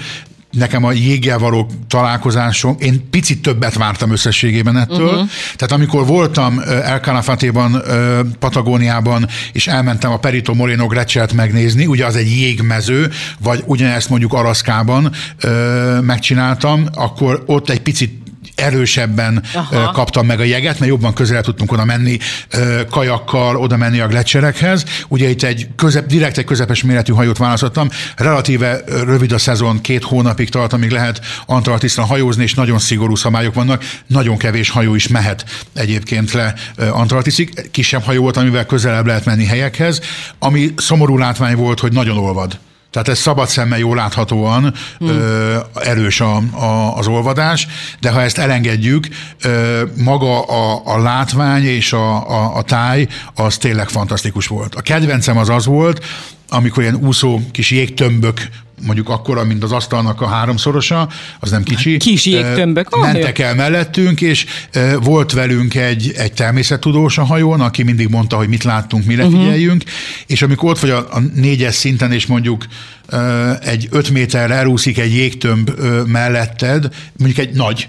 nekem 0.51 0.83
a 0.83 0.91
jéggel 0.91 1.37
való 1.37 1.69
találkozásom, 1.87 2.75
én 2.79 3.09
picit 3.09 3.41
többet 3.41 3.73
vártam 3.73 4.11
összességében 4.11 4.77
ettől. 4.77 5.09
Uh-huh. 5.09 5.29
Tehát 5.55 5.71
amikor 5.71 6.05
voltam 6.05 6.59
El 6.83 6.99
Calafatéban, 6.99 7.81
Patagóniában, 8.39 9.27
és 9.51 9.67
elmentem 9.67 10.11
a 10.11 10.19
Perito 10.19 10.53
Moreno 10.53 10.87
Gletschert 10.87 11.33
megnézni, 11.33 11.85
ugye 11.85 12.05
az 12.05 12.15
egy 12.15 12.37
jégmező, 12.39 13.09
vagy 13.39 13.63
ugyanezt 13.65 14.09
mondjuk 14.09 14.33
Araszkában 14.33 15.11
megcsináltam, 16.01 16.85
akkor 16.93 17.43
ott 17.45 17.69
egy 17.69 17.81
picit 17.81 18.17
erősebben 18.59 19.43
Aha. 19.53 19.91
kaptam 19.91 20.25
meg 20.25 20.39
a 20.39 20.43
jeget, 20.43 20.79
mert 20.79 20.91
jobban 20.91 21.13
közel 21.13 21.41
tudtunk 21.41 21.71
oda 21.71 21.85
menni 21.85 22.17
kajakkal, 22.89 23.55
oda 23.55 23.77
menni 23.77 23.99
a 23.99 24.07
gletserekhez. 24.07 24.83
Ugye 25.07 25.29
itt 25.29 25.43
egy 25.43 25.67
közep, 25.75 26.05
direkt 26.05 26.37
egy 26.37 26.45
közepes 26.45 26.83
méretű 26.83 27.13
hajót 27.13 27.37
választottam. 27.37 27.89
Relatíve 28.15 28.81
rövid 28.87 29.31
a 29.31 29.37
szezon, 29.37 29.81
két 29.81 30.03
hónapig 30.03 30.49
tart, 30.49 30.73
amíg 30.73 30.91
lehet 30.91 31.21
Antarktisztán 31.45 32.05
hajózni, 32.05 32.43
és 32.43 32.53
nagyon 32.53 32.79
szigorú 32.79 33.15
szabályok 33.15 33.53
vannak. 33.53 33.83
Nagyon 34.07 34.37
kevés 34.37 34.69
hajó 34.69 34.95
is 34.95 35.07
mehet 35.07 35.45
egyébként 35.75 36.31
le 36.31 36.53
Antarktiszig. 36.91 37.69
Kisebb 37.71 38.03
hajó 38.03 38.21
volt, 38.21 38.37
amivel 38.37 38.65
közelebb 38.65 39.05
lehet 39.05 39.25
menni 39.25 39.45
helyekhez, 39.45 40.01
ami 40.39 40.73
szomorú 40.75 41.17
látvány 41.17 41.55
volt, 41.55 41.79
hogy 41.79 41.91
nagyon 41.91 42.17
olvad. 42.17 42.59
Tehát 42.91 43.07
ez 43.07 43.19
szabad 43.19 43.47
szemmel 43.47 43.79
jól 43.79 43.95
láthatóan 43.95 44.73
hmm. 44.97 45.07
ö, 45.09 45.57
erős 45.73 46.21
a, 46.21 46.35
a, 46.35 46.97
az 46.97 47.07
olvadás, 47.07 47.67
de 47.99 48.09
ha 48.09 48.21
ezt 48.21 48.37
elengedjük, 48.37 49.07
ö, 49.41 49.83
maga 49.97 50.41
a, 50.41 50.81
a 50.85 50.97
látvány 51.01 51.63
és 51.63 51.93
a, 51.93 52.29
a, 52.29 52.55
a 52.55 52.61
táj 52.61 53.07
az 53.35 53.57
tényleg 53.57 53.89
fantasztikus 53.89 54.47
volt. 54.47 54.75
A 54.75 54.81
kedvencem 54.81 55.37
az 55.37 55.49
az 55.49 55.65
volt, 55.65 56.05
amikor 56.49 56.83
ilyen 56.83 56.95
úszó 56.95 57.39
kis 57.51 57.71
jégtömbök 57.71 58.49
mondjuk 58.85 59.09
akkora, 59.09 59.43
mint 59.43 59.63
az 59.63 59.71
asztalnak 59.71 60.21
a 60.21 60.27
háromszorosa, 60.27 61.09
az 61.39 61.51
nem 61.51 61.63
kicsi. 61.63 61.97
Kis 61.97 62.25
jégtömbök. 62.25 62.95
Oh, 62.95 63.01
Mentek 63.01 63.39
el 63.39 63.55
mellettünk, 63.55 64.21
és 64.21 64.45
volt 65.01 65.31
velünk 65.31 65.75
egy, 65.75 66.11
egy 66.17 66.33
természettudós 66.33 67.17
a 67.17 67.23
hajón, 67.23 67.61
aki 67.61 67.83
mindig 67.83 68.09
mondta, 68.09 68.37
hogy 68.37 68.47
mit 68.47 68.63
láttunk, 68.63 69.05
mire 69.05 69.23
uh-huh. 69.25 69.39
figyeljünk, 69.39 69.83
és 70.27 70.41
amikor 70.41 70.69
ott 70.69 70.79
vagy 70.79 70.89
a, 70.89 70.97
a 70.97 71.19
négyes 71.33 71.75
szinten, 71.75 72.11
és 72.11 72.25
mondjuk 72.25 72.65
egy 73.61 73.87
öt 73.91 74.09
méterre 74.09 74.53
elúszik 74.53 74.99
egy 74.99 75.13
jégtömb 75.13 75.71
melletted, 76.05 76.87
mondjuk 77.17 77.47
egy 77.47 77.55
nagy, 77.55 77.87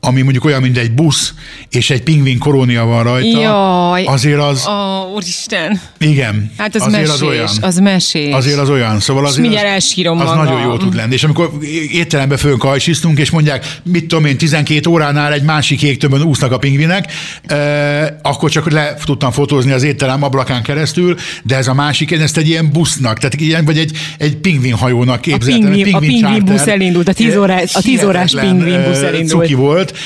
ami 0.00 0.22
mondjuk 0.22 0.44
olyan, 0.44 0.60
mint 0.60 0.78
egy 0.78 0.92
busz, 0.92 1.34
és 1.70 1.90
egy 1.90 2.02
pingvin 2.02 2.38
korónia 2.38 2.84
van 2.84 3.02
rajta, 3.02 3.40
Jaj. 3.40 4.04
azért 4.04 4.40
az... 4.40 4.66
Ó, 4.66 5.14
úristen. 5.14 5.80
Igen. 5.98 6.52
Hát 6.56 6.74
az 6.74 6.82
azért 6.82 7.06
mesés, 7.06 7.14
az 7.14 7.22
olyan. 7.22 7.48
Az 7.60 7.78
mesés. 7.78 8.32
Azért 8.32 8.58
az 8.58 8.70
olyan. 8.70 9.00
Szóval 9.00 9.26
azért 9.26 9.54
az, 9.54 9.62
elsírom 9.62 10.20
az 10.20 10.26
magam. 10.26 10.44
nagyon 10.44 10.60
jó 10.60 10.76
tud 10.76 10.94
lenni. 10.94 11.14
És 11.14 11.24
amikor 11.24 11.50
étterembe 11.92 12.36
fölkajsisztunk, 12.36 13.18
és 13.18 13.30
mondják, 13.30 13.78
mit 13.82 14.06
tudom 14.06 14.24
én, 14.24 14.38
12 14.38 14.90
óránál 14.90 15.32
egy 15.32 15.42
másik 15.42 15.82
jégtömbön 15.82 16.22
úsznak 16.22 16.52
a 16.52 16.58
pingvinek, 16.58 17.12
eh, 17.46 18.06
akkor 18.22 18.50
csak 18.50 18.70
le 18.70 18.94
tudtam 19.04 19.30
fotózni 19.30 19.72
az 19.72 19.82
étterem 19.82 20.22
ablakán 20.22 20.62
keresztül, 20.62 21.16
de 21.42 21.56
ez 21.56 21.68
a 21.68 21.74
másik, 21.74 22.10
ezt 22.10 22.36
egy 22.36 22.48
ilyen 22.48 22.70
busznak, 22.72 23.18
tehát 23.18 23.34
ilyen, 23.34 23.64
vagy 23.64 23.78
egy, 23.78 23.96
egy 24.18 24.36
pingvinhajónak 24.36 25.20
képzeltem. 25.20 25.66
A 25.66 25.70
pingvin, 25.70 25.94
a 25.94 25.98
pingvin 25.98 26.44
busz 26.44 26.66
elindult, 26.66 27.08
a 27.08 27.12
10 27.12 27.36
órás, 27.36 27.74
a 27.74 27.80
tíz 27.80 28.04
órás 28.04 28.34
pingvin 28.40 28.84
busz 28.84 29.02
elindult. 29.02 29.42
Cuki 29.42 29.54
volt. 29.54 29.98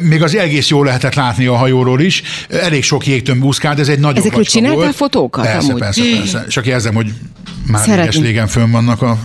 Még 0.00 0.22
az 0.22 0.36
egész 0.36 0.68
jól 0.68 0.84
lehetett 0.84 1.14
látni 1.14 1.46
a 1.46 1.56
hajóról 1.56 2.00
is. 2.00 2.22
Elég 2.48 2.82
sok 2.82 3.06
jégtömb 3.06 3.44
úszkált, 3.44 3.78
ez 3.78 3.88
egy 3.88 3.98
nagyon 3.98 4.16
Ezekről 4.16 4.44
csináltál 4.44 4.92
fotókat? 4.92 5.44
Persze, 5.44 5.68
amúgy? 5.68 5.80
persze, 5.80 6.02
persze. 6.16 6.44
Csak 6.48 6.66
érzem, 6.66 6.94
hogy 6.94 7.12
már 7.66 8.08
régen 8.20 8.46
fönn 8.46 8.70
vannak 8.70 9.02
a 9.02 9.18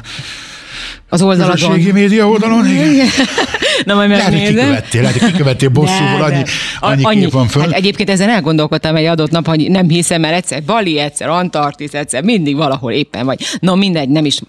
az 1.13 1.21
oldalon. 1.21 1.51
Közösségi 1.51 1.91
média 1.91 2.27
oldalon, 2.27 2.67
igen. 2.67 3.07
Na 3.85 3.93
majd 3.93 4.09
megnézem. 4.09 4.55
Lehet, 4.55 4.81
hogy 4.81 4.89
kikövettél, 4.91 5.01
lehet, 5.01 5.19
hogy 5.19 5.31
kikövettél 5.31 5.69
bosszúból, 5.79 6.21
annyi, 6.21 6.43
annyi, 6.79 7.03
annyi 7.03 7.19
kép 7.19 7.31
van 7.31 7.47
föl. 7.47 7.61
Hát 7.61 7.71
egyébként 7.71 8.09
ezen 8.09 8.29
elgondolkodtam 8.29 8.95
egy 8.95 9.05
adott 9.05 9.31
nap, 9.31 9.47
hogy 9.47 9.69
nem 9.69 9.89
hiszem, 9.89 10.21
mert 10.21 10.35
egyszer 10.35 10.63
Bali, 10.63 10.99
egyszer 10.99 11.29
Antarktisz, 11.29 11.93
egyszer 11.93 12.23
mindig 12.23 12.55
valahol 12.55 12.91
éppen 12.91 13.25
vagy. 13.25 13.39
Na 13.59 13.75
mindegy, 13.75 14.09
nem 14.09 14.25
is 14.25 14.39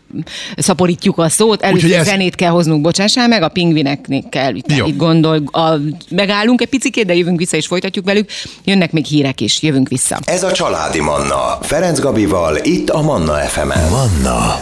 szaporítjuk 0.57 1.19
a 1.19 1.29
szót, 1.29 1.63
először 1.63 1.93
ez... 1.93 2.07
zenét 2.07 2.35
kell 2.35 2.51
hoznunk, 2.51 2.83
bocsássál 2.83 3.29
meg, 3.29 3.43
a 3.43 3.49
pingvineknek 3.49 4.29
kell 4.29 4.55
itt, 4.55 4.71
itt 4.71 4.97
gondol, 4.97 5.43
a, 5.53 5.75
megállunk 6.11 6.61
egy 6.61 6.69
picikét, 6.69 7.07
de 7.07 7.15
jövünk 7.15 7.39
vissza 7.39 7.57
és 7.57 7.67
folytatjuk 7.67 8.05
velük. 8.05 8.31
Jönnek 8.65 8.93
még 8.93 9.05
hírek 9.05 9.41
is, 9.41 9.63
jövünk 9.63 9.89
vissza. 9.89 10.19
Ez 10.25 10.43
a 10.43 10.53
Családi 10.53 11.01
Manna, 11.01 11.59
Ferenc 11.61 11.99
Gabival, 11.99 12.57
itt 12.63 12.91
a 12.91 13.03
Manna 13.03 13.35
FM-en. 13.35 13.91
Manna 13.91 14.55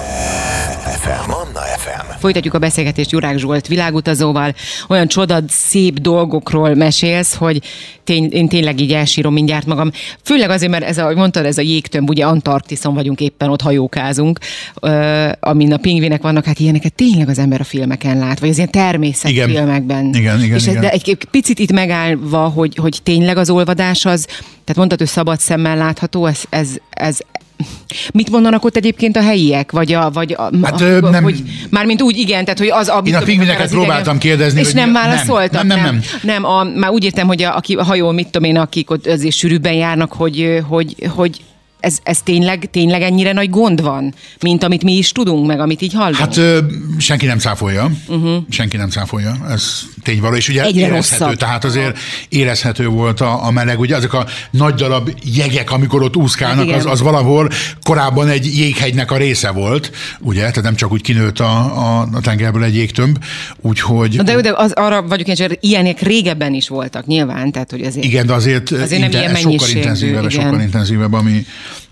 FM. 1.00 1.30
Manna 1.30 1.60
FM. 1.76 2.18
Folytatjuk 2.18 2.54
a 2.54 2.58
beszélgetést 2.58 3.10
Jurák 3.10 3.38
Zsolt 3.38 3.66
világutazóval. 3.66 4.54
Olyan 4.88 5.08
csodad, 5.08 5.44
szép 5.48 6.00
dolgokról 6.00 6.74
mesélsz, 6.74 7.34
hogy 7.34 7.62
tény, 8.04 8.30
én 8.32 8.48
tényleg 8.48 8.80
így 8.80 8.92
elsírom 8.92 9.32
mindjárt 9.32 9.66
magam. 9.66 9.90
Főleg 10.24 10.50
azért, 10.50 10.70
mert 10.70 10.84
ez 10.84 10.98
a, 10.98 11.02
ahogy 11.02 11.16
mondtad, 11.16 11.44
ez 11.44 11.58
a 11.58 11.62
jégtömb, 11.62 12.08
ugye 12.08 12.24
Antarktiszon 12.24 12.94
vagyunk 12.94 13.20
éppen, 13.20 13.50
ott 13.50 13.60
hajókázunk, 13.60 14.38
uh, 14.82 15.30
amin 15.40 15.72
a 15.72 15.76
pingvinek 15.76 16.22
vannak, 16.22 16.44
hát 16.44 16.58
ilyeneket 16.58 16.94
tényleg 16.94 17.28
az 17.28 17.38
ember 17.38 17.60
a 17.60 17.64
filmeken 17.64 18.18
lát, 18.18 18.38
vagy 18.38 18.48
az 18.48 18.56
ilyen 18.56 18.70
természetfilmekben. 18.70 20.04
Igen, 20.04 20.20
igen, 20.20 20.42
igen, 20.42 20.56
És 20.56 20.66
igen. 20.66 20.80
De 20.80 20.90
egy 20.90 21.18
picit 21.30 21.58
itt 21.58 21.72
megállva, 21.72 22.48
hogy, 22.48 22.76
hogy 22.76 23.00
tényleg 23.02 23.36
az 23.36 23.50
olvadás 23.50 24.04
az, 24.04 24.24
tehát 24.64 24.76
mondtad, 24.76 24.98
hogy 24.98 25.08
szabad 25.08 25.40
szemmel 25.40 25.76
látható, 25.76 26.26
ez, 26.26 26.40
ez, 26.50 26.68
ez 26.90 27.18
Mit 28.12 28.30
mondanak 28.30 28.64
ott 28.64 28.76
egyébként 28.76 29.16
a 29.16 29.22
helyiek? 29.22 29.72
Vagy 29.72 29.92
a, 29.92 30.10
vagy 30.10 30.32
a, 30.32 30.50
hát, 30.62 30.80
a, 30.80 31.10
nem, 31.10 31.22
hogy, 31.22 31.42
mármint 31.70 32.02
úgy, 32.02 32.18
igen, 32.18 32.44
tehát 32.44 32.58
hogy 32.58 32.70
az... 32.70 32.88
A, 32.88 33.02
én 33.04 33.14
a 33.14 33.20
pingvineket 33.20 33.70
próbáltam 33.70 34.18
kérdezni. 34.18 34.60
És 34.60 34.72
nem 34.72 34.92
válaszoltak? 34.92 35.52
Nem, 35.52 35.66
nem, 35.66 35.80
nem. 35.80 35.94
Nem, 35.94 36.02
nem 36.22 36.44
a, 36.44 36.64
már 36.64 36.90
úgy 36.90 37.04
értem, 37.04 37.26
hogy 37.26 37.42
a, 37.42 37.56
aki 37.56 37.74
a 37.74 37.84
hajón, 37.84 38.14
mit 38.14 38.28
tudom 38.28 38.48
én, 38.48 38.56
akik 38.56 38.90
ott 38.90 39.06
azért 39.06 39.34
sűrűbben 39.34 39.72
járnak, 39.72 40.12
hogy, 40.12 40.62
hogy, 40.68 40.94
hogy 41.08 41.40
ez, 41.82 41.98
ez 42.02 42.20
tényleg, 42.22 42.68
tényleg 42.70 43.02
ennyire 43.02 43.32
nagy 43.32 43.50
gond 43.50 43.82
van, 43.82 44.14
mint 44.40 44.62
amit 44.62 44.82
mi 44.82 44.92
is 44.92 45.12
tudunk, 45.12 45.46
meg 45.46 45.60
amit 45.60 45.82
így 45.82 45.92
hallunk? 45.92 46.16
Hát 46.16 46.36
ö, 46.36 46.58
senki 46.98 47.26
nem 47.26 47.38
cáfolja. 47.38 47.90
Uh-huh. 48.08 48.42
Senki 48.48 48.76
nem 48.76 48.88
cáfolja. 48.88 49.36
Ez 49.50 49.80
tényvaló. 50.02 50.36
És 50.36 50.48
ugye 50.48 50.62
Egyre 50.62 50.86
érezhető, 50.86 51.24
rosszabb. 51.24 51.38
tehát 51.38 51.64
azért 51.64 51.98
érezhető 52.28 52.86
volt 52.86 53.20
a, 53.20 53.46
a 53.46 53.50
meleg. 53.50 53.78
Ugye 53.78 53.96
azok 53.96 54.12
a 54.12 54.26
nagy 54.50 54.74
darab 54.74 55.10
jegek, 55.34 55.70
amikor 55.70 56.02
ott 56.02 56.16
úszkálnak, 56.16 56.70
hát 56.70 56.78
az, 56.78 56.86
az 56.86 57.00
valahol 57.00 57.48
korábban 57.82 58.28
egy 58.28 58.58
jéghegynek 58.58 59.10
a 59.10 59.16
része 59.16 59.50
volt, 59.50 59.90
ugye? 60.20 60.40
Tehát 60.40 60.62
nem 60.62 60.74
csak 60.74 60.92
úgy 60.92 61.02
kinőtt 61.02 61.40
a, 61.40 61.54
a, 61.54 62.08
a 62.12 62.20
tengerből 62.20 62.64
egy 62.64 62.74
jégtömb, 62.74 63.18
úgyhogy... 63.60 64.16
De, 64.16 64.40
de 64.40 64.52
az, 64.56 64.72
arra 64.72 65.02
vagyok 65.02 65.26
én, 65.26 65.34
hogy 65.38 65.58
ilyenek 65.60 66.00
régebben 66.00 66.54
is 66.54 66.68
voltak 66.68 67.06
nyilván, 67.06 67.52
tehát 67.52 67.70
hogy 67.70 67.82
azért... 67.82 68.04
Igen, 68.04 68.26
de 68.26 68.32
azért, 68.32 68.70
azért 68.70 69.00
nem 69.00 69.10
ilyen 69.10 69.34
sokkal 69.34 69.68
intenzívebb, 69.68 70.30
igen. 70.30 70.42
sokkal 70.42 70.60
intenzívebb, 70.60 71.12
ami, 71.12 71.46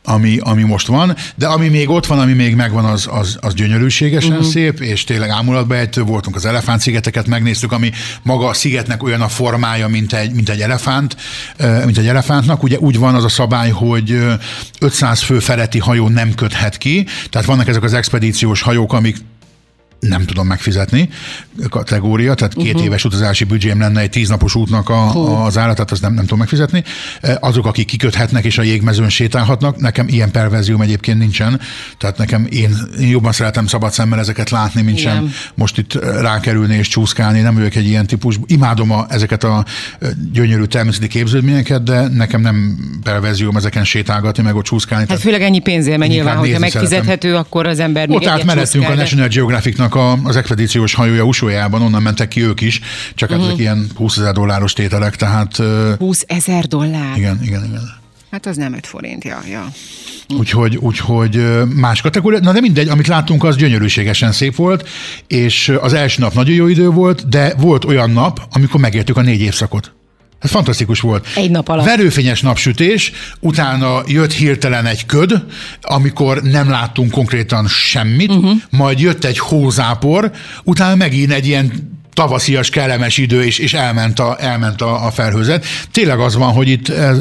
ami, 0.05 0.39
ami 0.41 0.63
most 0.63 0.87
van, 0.87 1.17
de 1.35 1.47
ami 1.47 1.69
még 1.69 1.89
ott 1.89 2.07
van, 2.07 2.19
ami 2.19 2.33
még 2.33 2.55
megvan, 2.55 2.85
az, 2.85 3.09
az, 3.11 3.39
az 3.41 3.55
gyönyörűségesen 3.55 4.31
uh-huh. 4.31 4.47
szép, 4.47 4.81
és 4.81 5.05
tényleg 5.05 5.29
ámulatba 5.31 5.77
ejtő 5.77 6.03
voltunk, 6.03 6.37
az 6.37 6.45
elefánt-szigeteket 6.45 7.27
megnéztük, 7.27 7.73
ami 7.73 7.91
maga 8.23 8.47
a 8.47 8.53
szigetnek 8.53 9.03
olyan 9.03 9.21
a 9.21 9.29
formája, 9.29 9.89
mint 9.89 10.13
egy, 10.13 10.33
mint 10.33 10.49
egy 10.49 10.61
elefánt, 10.61 11.17
mint 11.85 11.99
egy 11.99 12.07
elefántnak. 12.07 12.63
Ugye 12.63 12.79
úgy 12.79 12.99
van 12.99 13.15
az 13.15 13.25
a 13.25 13.29
szabály, 13.29 13.71
hogy 13.71 14.19
500 14.81 15.23
fő 15.23 15.39
feletti 15.39 15.79
hajó 15.79 16.09
nem 16.09 16.35
köthet 16.35 16.79
ki, 16.79 17.07
tehát 17.31 17.47
vannak 17.47 17.69
ezek 17.69 17.83
az 17.83 17.95
expedíciós 17.95 18.63
hajók, 18.63 18.93
amik 18.93 19.17
nem 20.01 20.25
tudom 20.25 20.47
megfizetni 20.47 21.09
kategória, 21.69 22.35
tehát 22.35 22.55
két 22.55 22.67
uh-huh. 22.67 22.85
éves 22.85 23.05
utazási 23.05 23.45
büdzsém 23.45 23.81
lenne 23.81 24.01
egy 24.01 24.11
tíznapos 24.11 24.55
útnak 24.55 24.89
a, 24.89 25.13
uh. 25.15 25.45
az 25.45 25.59
állatát, 25.59 25.91
azt 25.91 26.03
nem, 26.03 26.13
nem 26.13 26.23
tudom 26.23 26.39
megfizetni. 26.39 26.85
Azok, 27.41 27.67
akik 27.67 27.87
kiköthetnek 27.87 28.45
és 28.45 28.59
a 28.59 28.63
jégmezőn 28.63 29.09
sétálhatnak, 29.09 29.77
nekem 29.77 30.09
ilyen 30.09 30.31
perverzióm 30.31 30.81
egyébként 30.81 31.19
nincsen, 31.19 31.61
tehát 31.99 32.19
nekem 32.19 32.47
én, 32.51 32.77
én 33.01 33.09
jobban 33.09 33.33
szeretem 33.33 33.67
szabad 33.67 33.93
szemmel 33.93 34.19
ezeket 34.19 34.51
látni, 34.51 34.83
mint 34.83 34.99
Igen. 34.99 35.15
sem 35.15 35.33
most 35.55 35.79
itt 35.79 35.95
rákerülni 36.21 36.75
és 36.75 36.89
csúszkálni, 36.89 37.41
nem 37.41 37.55
vagyok 37.55 37.75
egy 37.75 37.87
ilyen 37.87 38.07
típus. 38.07 38.39
Imádom 38.47 38.91
a, 38.91 39.07
ezeket 39.09 39.45
a 39.45 39.65
gyönyörű 40.33 40.65
természeti 40.65 41.09
képződményeket, 41.09 41.83
de 41.83 42.09
nekem 42.09 42.41
nem 42.41 42.79
perverzióm 43.03 43.57
ezeken 43.57 43.85
sétálgatni, 43.85 44.43
meg 44.43 44.57
ott 44.57 44.65
csúszkálni. 44.65 45.05
Hát 45.09 45.21
főleg 45.21 45.43
ennyi 45.43 45.59
pénzért, 45.59 45.99
mert 45.99 46.11
nyilván, 46.11 46.37
hogyha 46.37 46.59
megfizethető, 46.59 47.29
szeretem. 47.29 47.37
akkor 47.37 47.67
az 47.67 47.79
ember 47.79 48.09
még 48.09 48.17
Ott 48.17 48.27
átmenettünk 48.27 48.89
a 48.89 48.95
National 48.95 49.29
Geographicnak 49.29 49.90
Amazonnak 49.95 50.25
a, 50.25 50.29
az 50.29 50.37
expedíciós 50.37 50.95
hajója 50.95 51.23
usójában, 51.23 51.83
onnan 51.83 52.03
mentek 52.03 52.29
ki 52.29 52.43
ők 52.43 52.61
is, 52.61 52.81
csak 53.15 53.31
uh-huh. 53.31 53.47
ezek 53.47 53.59
ilyen 53.59 53.87
20 53.95 54.17
ezer 54.17 54.33
dolláros 54.33 54.73
tételek, 54.73 55.17
tehát... 55.17 55.57
20 55.99 56.25
ezer 56.27 56.67
dollár? 56.67 57.17
Igen, 57.17 57.39
igen, 57.43 57.65
igen. 57.65 57.99
Hát 58.31 58.47
az 58.47 58.57
nem 58.57 58.75
5 58.75 58.87
forint, 58.87 59.25
ja, 59.25 59.39
ja. 59.51 59.69
Úgyhogy, 60.39 60.77
úgyhogy 60.77 61.45
más 61.75 62.01
kategória. 62.01 62.41
Na 62.41 62.53
de 62.53 62.61
mindegy, 62.61 62.89
amit 62.89 63.07
láttunk, 63.07 63.45
az 63.45 63.57
gyönyörűségesen 63.57 64.33
szép 64.33 64.55
volt, 64.55 64.89
és 65.27 65.77
az 65.81 65.93
első 65.93 66.21
nap 66.21 66.35
nagyon 66.35 66.55
jó 66.55 66.67
idő 66.67 66.89
volt, 66.89 67.29
de 67.29 67.55
volt 67.59 67.85
olyan 67.85 68.11
nap, 68.11 68.41
amikor 68.51 68.81
megértük 68.81 69.17
a 69.17 69.23
négy 69.23 69.41
évszakot. 69.41 69.93
Ez 70.41 70.51
fantasztikus 70.51 71.01
volt. 71.01 71.27
Egy 71.35 71.51
nap 71.51 71.69
alatt. 71.69 71.85
Verőfényes 71.85 72.41
napsütés, 72.41 73.13
utána 73.41 74.03
jött 74.07 74.33
hirtelen 74.33 74.87
egy 74.87 75.07
köd, 75.07 75.45
amikor 75.81 76.43
nem 76.43 76.71
láttunk 76.71 77.11
konkrétan 77.11 77.67
semmit, 77.69 78.31
uh-huh. 78.31 78.53
majd 78.71 79.01
jött 79.01 79.25
egy 79.25 79.39
hózápor, 79.39 80.31
utána 80.65 80.95
megint 80.95 81.33
egy 81.33 81.47
ilyen 81.47 81.99
tavaszias, 82.13 82.71
kellemes 82.71 83.19
idő, 83.19 83.45
és, 83.45 83.59
és 83.59 83.75
elment, 83.75 84.19
a, 84.19 84.37
elment 84.41 84.81
a, 84.81 85.07
a 85.07 85.11
felhőzet. 85.11 85.65
Tényleg 85.93 86.19
az 86.19 86.37
van, 86.37 86.53
hogy 86.53 86.69
itt 86.69 86.89
ez, 86.89 87.19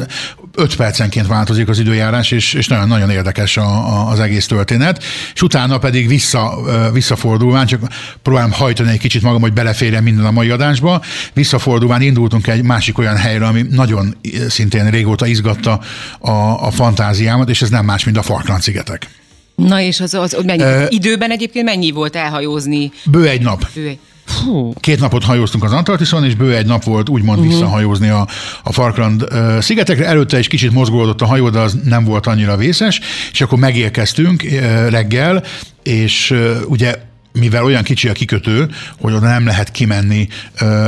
5 0.54 0.76
percenként 0.76 1.26
változik 1.26 1.68
az 1.68 1.78
időjárás, 1.78 2.30
és, 2.30 2.52
és 2.52 2.68
nagyon, 2.68 2.88
nagyon 2.88 3.10
érdekes 3.10 3.56
a, 3.56 3.62
a, 3.62 4.10
az 4.10 4.20
egész 4.20 4.46
történet. 4.46 5.02
És 5.34 5.42
utána 5.42 5.78
pedig 5.78 6.08
vissza, 6.08 6.58
visszafordulván, 6.92 7.66
csak 7.66 7.82
próbálom 8.22 8.52
hajtani 8.52 8.90
egy 8.90 8.98
kicsit 8.98 9.22
magam, 9.22 9.40
hogy 9.40 9.52
beleférjen 9.52 10.02
minden 10.02 10.24
a 10.24 10.30
mai 10.30 10.50
adásba, 10.50 11.02
visszafordulván 11.32 12.02
indultunk 12.02 12.46
egy 12.46 12.62
másik 12.62 12.98
olyan 12.98 13.16
helyre, 13.16 13.46
ami 13.46 13.62
nagyon 13.70 14.16
szintén 14.48 14.90
régóta 14.90 15.26
izgatta 15.26 15.80
a, 16.18 16.30
a 16.66 16.70
fantáziámat, 16.70 17.48
és 17.48 17.62
ez 17.62 17.68
nem 17.68 17.84
más, 17.84 18.04
mint 18.04 18.16
a 18.16 18.22
Falkland-szigetek. 18.22 19.08
Na 19.54 19.80
és 19.80 20.00
az, 20.00 20.14
az, 20.14 20.34
az 20.34 20.44
mennyi, 20.44 20.62
uh, 20.62 20.84
időben 20.88 21.30
egyébként 21.30 21.64
mennyi 21.64 21.90
volt 21.90 22.16
elhajózni? 22.16 22.92
Bő 23.04 23.28
egy 23.28 23.42
nap. 23.42 23.66
Bő 23.74 23.86
egy. 23.86 23.98
Fú. 24.30 24.72
Két 24.80 25.00
napot 25.00 25.24
hajóztunk 25.24 25.64
az 25.64 25.72
Antarktiszon, 25.72 26.24
és 26.24 26.34
bő 26.34 26.56
egy 26.56 26.66
nap 26.66 26.84
volt 26.84 27.08
úgymond 27.08 27.38
uh-huh. 27.38 27.52
visszahajózni 27.52 28.08
a, 28.08 28.26
a 28.62 28.72
Falkland 28.72 29.22
uh, 29.22 29.58
szigetekre. 29.58 30.06
Előtte 30.06 30.38
is 30.38 30.48
kicsit 30.48 30.72
mozgódott 30.72 31.20
a 31.20 31.26
hajó, 31.26 31.50
de 31.50 31.58
az 31.58 31.78
nem 31.84 32.04
volt 32.04 32.26
annyira 32.26 32.56
vészes, 32.56 33.00
és 33.32 33.40
akkor 33.40 33.58
megérkeztünk 33.58 34.42
uh, 34.44 34.88
reggel, 34.88 35.44
és 35.82 36.30
uh, 36.30 36.56
ugye 36.66 37.08
mivel 37.32 37.64
olyan 37.64 37.82
kicsi 37.82 38.08
a 38.08 38.12
kikötő, 38.12 38.70
hogy 38.98 39.12
oda 39.12 39.26
nem 39.26 39.46
lehet 39.46 39.70
kimenni 39.70 40.28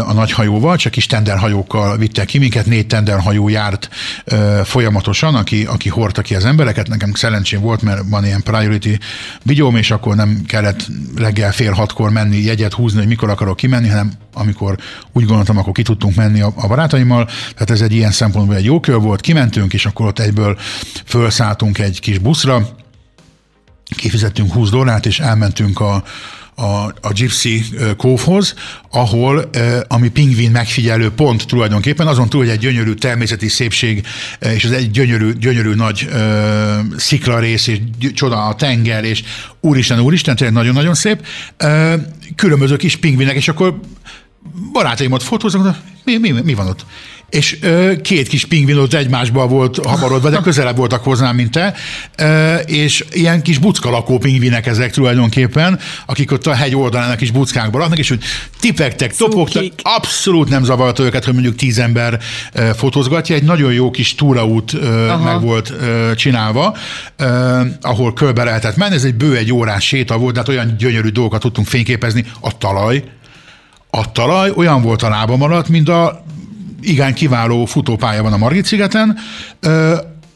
a 0.07 0.13
nagy 0.13 0.33
hajóval, 0.33 0.77
csak 0.77 0.97
is 0.97 1.07
tenderhajókkal 1.07 1.97
vittek 1.97 2.27
ki 2.27 2.39
minket, 2.39 2.67
négy 2.67 2.87
tenderhajó 2.87 3.49
járt 3.49 3.89
folyamatosan, 4.65 5.35
aki, 5.35 5.65
aki 5.65 5.89
hordta 5.89 6.23
ki 6.23 6.35
az 6.35 6.45
embereket. 6.45 6.89
Nekem 6.89 7.13
szerencsém 7.15 7.61
volt, 7.61 7.83
mert 7.83 8.03
van 8.09 8.25
ilyen 8.25 8.43
priority 8.43 8.99
vigyóm, 9.43 9.77
és 9.77 9.91
akkor 9.91 10.17
nem 10.17 10.43
kellett 10.47 10.87
reggel 11.17 11.53
fél 11.53 11.73
hatkor 11.73 12.11
menni, 12.11 12.37
jegyet 12.37 12.73
húzni, 12.73 12.99
hogy 12.99 13.09
mikor 13.09 13.31
akarok 13.31 13.57
kimenni, 13.57 13.89
hanem 13.89 14.13
amikor 14.35 14.77
úgy 15.13 15.25
gondoltam, 15.25 15.59
akkor 15.59 15.73
ki 15.73 15.83
tudtunk 15.83 16.15
menni 16.15 16.41
a, 16.41 16.53
a 16.57 16.67
barátaimmal. 16.67 17.25
Tehát 17.25 17.71
ez 17.71 17.81
egy 17.81 17.93
ilyen 17.93 18.11
szempontból 18.11 18.57
egy 18.57 18.65
jó 18.65 18.81
kör 18.81 19.01
volt, 19.01 19.21
kimentünk, 19.21 19.73
és 19.73 19.87
akkor 19.87 20.07
ott 20.07 20.19
egyből 20.19 20.59
felszálltunk 21.05 21.79
egy 21.79 22.01
kis 22.01 22.19
buszra, 22.19 22.69
kifizettünk 23.95 24.53
20 24.53 24.71
dollárt, 24.71 25.07
és 25.07 25.19
elmentünk 25.19 25.81
a, 25.81 26.05
a, 26.55 26.95
a 27.01 27.13
Gypsy 27.13 27.65
kóvhoz, 27.97 28.55
ahol, 28.91 29.51
ami 29.89 30.09
pingvin 30.09 30.51
megfigyelő 30.51 31.11
pont 31.11 31.47
tulajdonképpen, 31.47 32.07
azon 32.07 32.29
túl, 32.29 32.41
hogy 32.41 32.51
egy 32.51 32.59
gyönyörű 32.59 32.93
természeti 32.93 33.49
szépség, 33.49 34.07
és 34.55 34.65
az 34.65 34.71
egy 34.71 34.91
gyönyörű, 34.91 35.33
gyönyörű 35.33 35.75
nagy 35.75 36.09
uh, 36.11 36.19
sziklarész, 36.97 37.67
és 37.67 37.79
csoda 38.15 38.47
a 38.47 38.55
tenger, 38.55 39.05
és 39.05 39.23
úristen, 39.61 40.01
úristen, 40.01 40.37
tényleg 40.37 40.57
nagyon-nagyon 40.57 40.95
szép, 40.95 41.27
uh, 41.65 41.95
különböző 42.37 42.77
kis 42.77 42.97
pingvinek, 42.97 43.37
és 43.37 43.49
akkor 43.49 43.81
barátaimot 44.73 45.23
fotóznak, 45.23 45.79
mi, 46.05 46.17
mi, 46.17 46.31
mi 46.31 46.55
van 46.55 46.67
ott? 46.67 46.87
És 47.33 47.59
ö, 47.61 47.93
két 48.03 48.29
kis 48.29 48.45
pingvin 48.45 48.77
ott 48.77 48.95
egymásba 48.95 49.47
volt 49.47 49.87
hamarodva, 49.87 50.31
de 50.31 50.39
közelebb 50.51 50.77
voltak 50.77 51.05
hozzám, 51.05 51.35
mint 51.35 51.51
te, 51.51 51.75
ö, 52.17 52.55
és 52.55 53.05
ilyen 53.13 53.43
kis 53.43 53.59
buckalakó 53.59 54.19
pingvinek 54.19 54.67
ezek 54.67 54.93
tulajdonképpen, 54.93 55.79
akik 56.07 56.33
ott 56.33 56.47
a 56.47 56.55
hegy 56.55 56.77
oldalán 56.77 57.11
a 57.11 57.15
kis 57.15 57.31
buckákban 57.31 57.81
laknak, 57.81 57.99
és 57.99 58.09
hogy 58.09 58.23
tipektek, 58.61 59.17
topogtak, 59.17 59.65
abszolút 59.83 60.49
nem 60.49 60.65
zavarta 60.65 61.03
őket, 61.03 61.25
hogy 61.25 61.33
mondjuk 61.33 61.55
tíz 61.55 61.79
ember 61.79 62.19
ö, 62.53 62.71
fotózgatja, 62.77 63.35
egy 63.35 63.45
nagyon 63.45 63.73
jó 63.73 63.91
kis 63.91 64.15
túraút 64.15 64.73
ö, 64.73 65.17
meg 65.25 65.41
volt 65.41 65.71
ö, 65.81 66.11
csinálva, 66.15 66.77
ö, 67.17 67.61
ahol 67.81 68.13
körbe 68.13 68.45
lehetett 68.45 68.77
menni, 68.77 68.95
ez 68.95 69.05
egy 69.05 69.15
bő 69.15 69.37
egy 69.37 69.53
órás 69.53 69.87
séta 69.87 70.19
volt, 70.19 70.33
de 70.33 70.39
hát 70.41 70.49
olyan 70.49 70.75
gyönyörű 70.79 71.09
dolgokat 71.09 71.41
tudtunk 71.41 71.67
fényképezni, 71.67 72.25
a 72.41 72.59
talaj, 72.59 73.03
a 73.91 74.13
talaj 74.13 74.51
olyan 74.57 74.83
volt 74.83 75.03
a 75.03 75.09
lábam 75.09 75.43
alatt, 75.43 75.69
mint 75.69 75.89
a 75.89 76.25
igen 76.83 77.15
kiváló 77.15 77.65
futópálya 77.65 78.23
van 78.23 78.33
a 78.33 78.37
Margit 78.37 78.65
szigeten, 78.65 79.19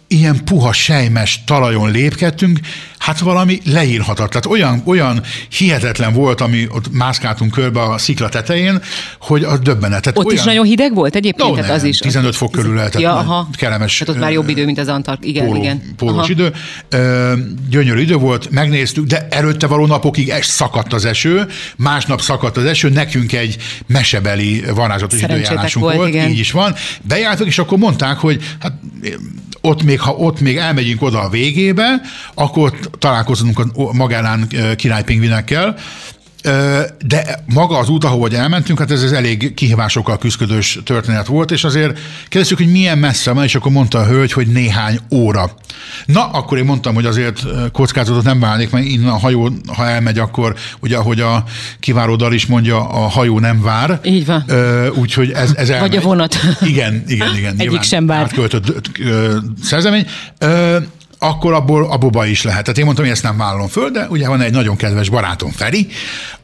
ilyen 0.08 0.44
puha, 0.44 0.72
sejmes 0.72 1.44
talajon 1.44 1.90
lépkedtünk, 1.90 2.60
hát 3.06 3.18
valami 3.18 3.60
leírhatat. 3.64 4.28
Tehát 4.28 4.46
olyan, 4.46 4.82
olyan 4.84 5.22
hihetetlen 5.48 6.12
volt, 6.12 6.40
ami 6.40 6.66
ott 6.70 6.92
mászkáltunk 6.92 7.50
körbe 7.50 7.80
a 7.82 7.98
szikla 7.98 8.28
tetején, 8.28 8.82
hogy 9.20 9.44
a 9.44 9.58
döbbenetet. 9.58 10.18
Ott 10.18 10.24
olyan... 10.24 10.38
is 10.38 10.44
nagyon 10.44 10.66
hideg 10.66 10.94
volt 10.94 11.14
egyébként? 11.14 11.48
No, 11.48 11.54
tehát 11.54 11.68
nem, 11.68 11.76
az 11.76 11.84
is. 11.84 11.98
15 11.98 12.36
fok 12.36 12.50
körül 12.50 12.74
lehetett. 12.74 13.00
Ja, 13.00 13.16
aha. 13.16 13.48
Kellemes. 13.56 13.98
Tehát 13.98 14.14
ott 14.14 14.20
már 14.20 14.32
jobb 14.32 14.48
idő, 14.48 14.64
mint 14.64 14.78
az 14.78 14.88
Antark. 14.88 15.26
Igen, 15.26 15.44
póló, 15.44 15.60
igen. 15.60 15.82
Pólós 15.96 16.16
aha. 16.16 16.30
idő. 16.30 16.52
Gyönyörű 17.70 18.00
idő 18.00 18.14
volt, 18.14 18.50
megnéztük, 18.50 19.06
de 19.06 19.26
előtte 19.30 19.66
való 19.66 19.86
napokig 19.86 20.28
es 20.28 20.46
szakadt 20.46 20.92
az 20.92 21.04
eső, 21.04 21.46
másnap 21.76 22.20
szakadt 22.20 22.56
az 22.56 22.64
eső, 22.64 22.88
nekünk 22.88 23.32
egy 23.32 23.56
mesebeli 23.86 24.64
varázslatos 24.74 25.22
időjárásunk 25.22 25.84
volt, 25.84 25.96
volt 25.96 26.14
így 26.14 26.38
is 26.38 26.50
van. 26.50 26.74
Bejártuk, 27.02 27.46
és 27.46 27.58
akkor 27.58 27.78
mondták, 27.78 28.18
hogy 28.18 28.42
hát 28.58 28.72
ott 29.66 29.82
még, 29.82 30.00
ha 30.00 30.10
ott 30.10 30.40
még 30.40 30.56
elmegyünk 30.56 31.02
oda 31.02 31.20
a 31.20 31.28
végébe, 31.28 32.00
akkor 32.34 32.72
találkozunk 32.98 33.58
a 33.58 33.92
Magellán 33.92 34.48
királypingvinekkel, 34.76 35.76
de 37.06 37.44
maga 37.54 37.78
az 37.78 37.88
út, 37.88 38.04
ahova 38.04 38.28
elmentünk, 38.28 38.78
hát 38.78 38.90
ez, 38.90 39.02
ez 39.02 39.12
elég 39.12 39.54
kihívásokkal 39.54 40.18
küzdködős 40.18 40.78
történet 40.84 41.26
volt, 41.26 41.50
és 41.50 41.64
azért 41.64 41.98
kérdeztük, 42.28 42.58
hogy 42.58 42.70
milyen 42.70 42.98
messze 42.98 43.32
van, 43.32 43.44
és 43.44 43.54
akkor 43.54 43.72
mondta 43.72 43.98
a 43.98 44.06
hölgy, 44.06 44.32
hogy 44.32 44.46
néhány 44.46 44.98
óra. 45.10 45.50
Na, 46.04 46.26
akkor 46.30 46.58
én 46.58 46.64
mondtam, 46.64 46.94
hogy 46.94 47.06
azért 47.06 47.40
kockázatot 47.72 48.24
nem 48.24 48.40
válnék, 48.40 48.70
mert 48.70 48.84
innen 48.84 49.08
a 49.08 49.18
hajó, 49.18 49.50
ha 49.66 49.86
elmegy, 49.88 50.18
akkor 50.18 50.54
ugye, 50.80 50.96
ahogy 50.96 51.20
a 51.20 51.44
kiváró 51.80 52.16
dal 52.16 52.32
is 52.32 52.46
mondja, 52.46 52.88
a 52.88 53.08
hajó 53.08 53.38
nem 53.38 53.62
vár. 53.62 54.00
Így 54.04 54.26
van. 54.26 54.44
Úgyhogy 54.94 55.30
ez, 55.30 55.52
ez 55.56 55.68
elmegy. 55.68 55.90
Vagy 55.90 55.98
a 55.98 56.00
vonat. 56.00 56.36
Igen, 56.60 57.04
igen, 57.06 57.36
igen. 57.36 57.54
Egyik 57.58 57.82
sem 57.82 58.06
vár. 58.06 58.20
Átköltött 58.20 58.90
szerzemény 59.62 60.06
akkor 61.18 61.52
abból, 61.52 61.90
abból 61.90 62.10
baj 62.10 62.30
is 62.30 62.42
lehet. 62.42 62.62
Tehát 62.62 62.78
én 62.78 62.84
mondtam, 62.84 63.04
hogy 63.04 63.14
ezt 63.14 63.22
nem 63.22 63.36
vállalom 63.36 63.68
föl, 63.68 63.90
de 63.90 64.06
ugye 64.08 64.28
van 64.28 64.40
egy 64.40 64.52
nagyon 64.52 64.76
kedves 64.76 65.08
barátom, 65.08 65.50
Feri, 65.50 65.88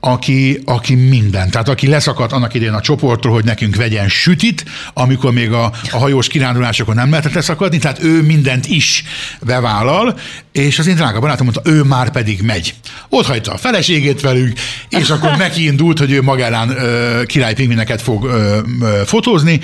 aki, 0.01 0.62
aki 0.64 0.94
minden. 0.94 1.51
Tehát 1.51 1.68
aki 1.68 1.87
leszakadt 1.87 2.33
annak 2.33 2.55
idején 2.55 2.75
a 2.75 2.81
csoportról, 2.81 3.35
hogy 3.35 3.44
nekünk 3.44 3.77
vegyen 3.77 4.09
sütit, 4.09 4.64
amikor 4.94 5.33
még 5.33 5.53
a, 5.53 5.73
a 5.90 5.99
hajós 5.99 6.29
kirándulásokon 6.29 6.94
nem 6.94 7.11
lehetett 7.11 7.33
leszakadni, 7.33 7.79
tehát 7.79 8.03
ő 8.03 8.23
mindent 8.23 8.66
is 8.66 9.05
bevállal, 9.40 10.18
és 10.53 10.79
az 10.79 10.87
én 10.87 10.94
drága 10.94 11.20
barátom 11.20 11.46
mondta, 11.46 11.70
ő 11.70 11.83
már 11.83 12.11
pedig 12.11 12.42
megy. 12.42 12.75
Ott 13.09 13.27
hagyta 13.27 13.53
a 13.53 13.57
feleségét 13.57 14.20
velünk, 14.20 14.61
és 14.88 15.11
akkor 15.11 15.51
indult, 15.57 15.99
hogy 15.99 16.12
ő 16.12 16.23
magánán 16.23 16.77
királypingvineket 17.27 18.03
fog 18.03 18.25
ö, 18.25 18.59
ö, 18.81 19.03
fotózni, 19.05 19.61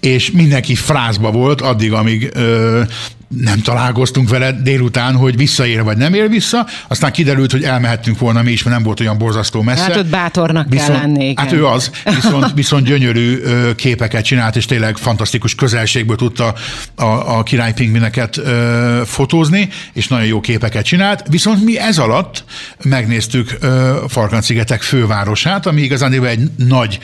és 0.00 0.30
mindenki 0.30 0.74
frázba 0.74 1.30
volt 1.30 1.60
addig, 1.60 1.92
amíg 1.92 2.30
ö, 2.34 2.82
nem 3.36 3.60
találkoztunk 3.60 4.28
vele 4.28 4.52
délután, 4.52 5.14
hogy 5.14 5.36
visszaér 5.36 5.82
vagy 5.82 5.96
nem 5.96 6.14
ér 6.14 6.28
vissza, 6.28 6.66
aztán 6.88 7.12
kiderült, 7.12 7.52
hogy 7.52 7.62
elmehettünk 7.62 8.18
volna 8.18 8.42
mi 8.42 8.50
is, 8.50 8.62
mert 8.62 8.76
nem 8.76 8.84
volt 8.84 9.00
olyan 9.00 9.18
borzasztó 9.18 9.62
messze. 9.62 9.82
Hát 9.82 9.96
ott 9.96 10.06
bátornak 10.06 10.68
viszont, 10.68 10.90
kell 10.90 11.00
lenni. 11.00 11.28
Igen. 11.28 11.44
Hát 11.44 11.52
ő 11.52 11.66
az, 11.66 11.90
viszont, 12.14 12.52
viszont 12.54 12.84
gyönyörű 12.84 13.40
képeket 13.76 14.24
csinált, 14.24 14.56
és 14.56 14.64
tényleg 14.64 14.96
fantasztikus 14.96 15.54
közelségből 15.54 16.16
tudta 16.16 16.54
a, 16.94 17.04
a 17.38 17.42
király 17.42 17.72
pingvineket 17.72 18.40
fotózni, 19.04 19.68
és 19.92 20.08
nagyon 20.08 20.26
jó 20.26 20.40
képeket 20.40 20.84
csinált. 20.84 21.24
Viszont 21.28 21.64
mi 21.64 21.78
ez 21.78 21.98
alatt 21.98 22.44
megnéztük 22.84 23.58
Farkanszigetek 24.08 24.82
fővárosát, 24.82 25.66
ami 25.66 25.80
igazán 25.80 26.24
egy 26.24 26.50
nagy 26.56 26.98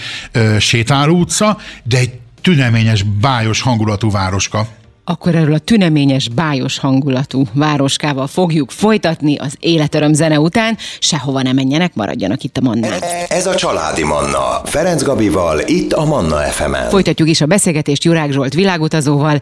sétáló 0.59 1.19
utca, 1.19 1.59
de 1.83 1.99
egy 1.99 2.11
tüneményes, 2.41 3.03
bájos 3.03 3.61
hangulatú 3.61 4.11
városka. 4.11 4.69
Akkor 5.09 5.35
erről 5.35 5.55
a 5.55 5.59
tüneményes, 5.59 6.29
bájos 6.29 6.79
hangulatú 6.79 7.45
városkával 7.53 8.27
fogjuk 8.27 8.71
folytatni 8.71 9.37
az 9.37 9.57
életöröm 9.61 10.13
zene 10.13 10.41
után. 10.41 10.77
Sehova 10.99 11.43
ne 11.43 11.53
menjenek, 11.53 11.95
maradjanak 11.95 12.43
itt 12.43 12.57
a 12.57 12.61
Manna. 12.61 12.87
E, 12.87 13.27
ez 13.29 13.47
a 13.47 13.55
Családi 13.55 14.05
Manna. 14.05 14.61
Ferenc 14.65 15.03
Gabival, 15.03 15.61
itt 15.67 15.93
a 15.93 16.05
Manna 16.05 16.37
fm 16.37 16.75
-en. 16.75 16.89
Folytatjuk 16.89 17.29
is 17.29 17.41
a 17.41 17.47
beszélgetést 17.47 18.05
Jurák 18.05 18.33
Zsolt 18.33 18.55
világutazóval. 18.55 19.39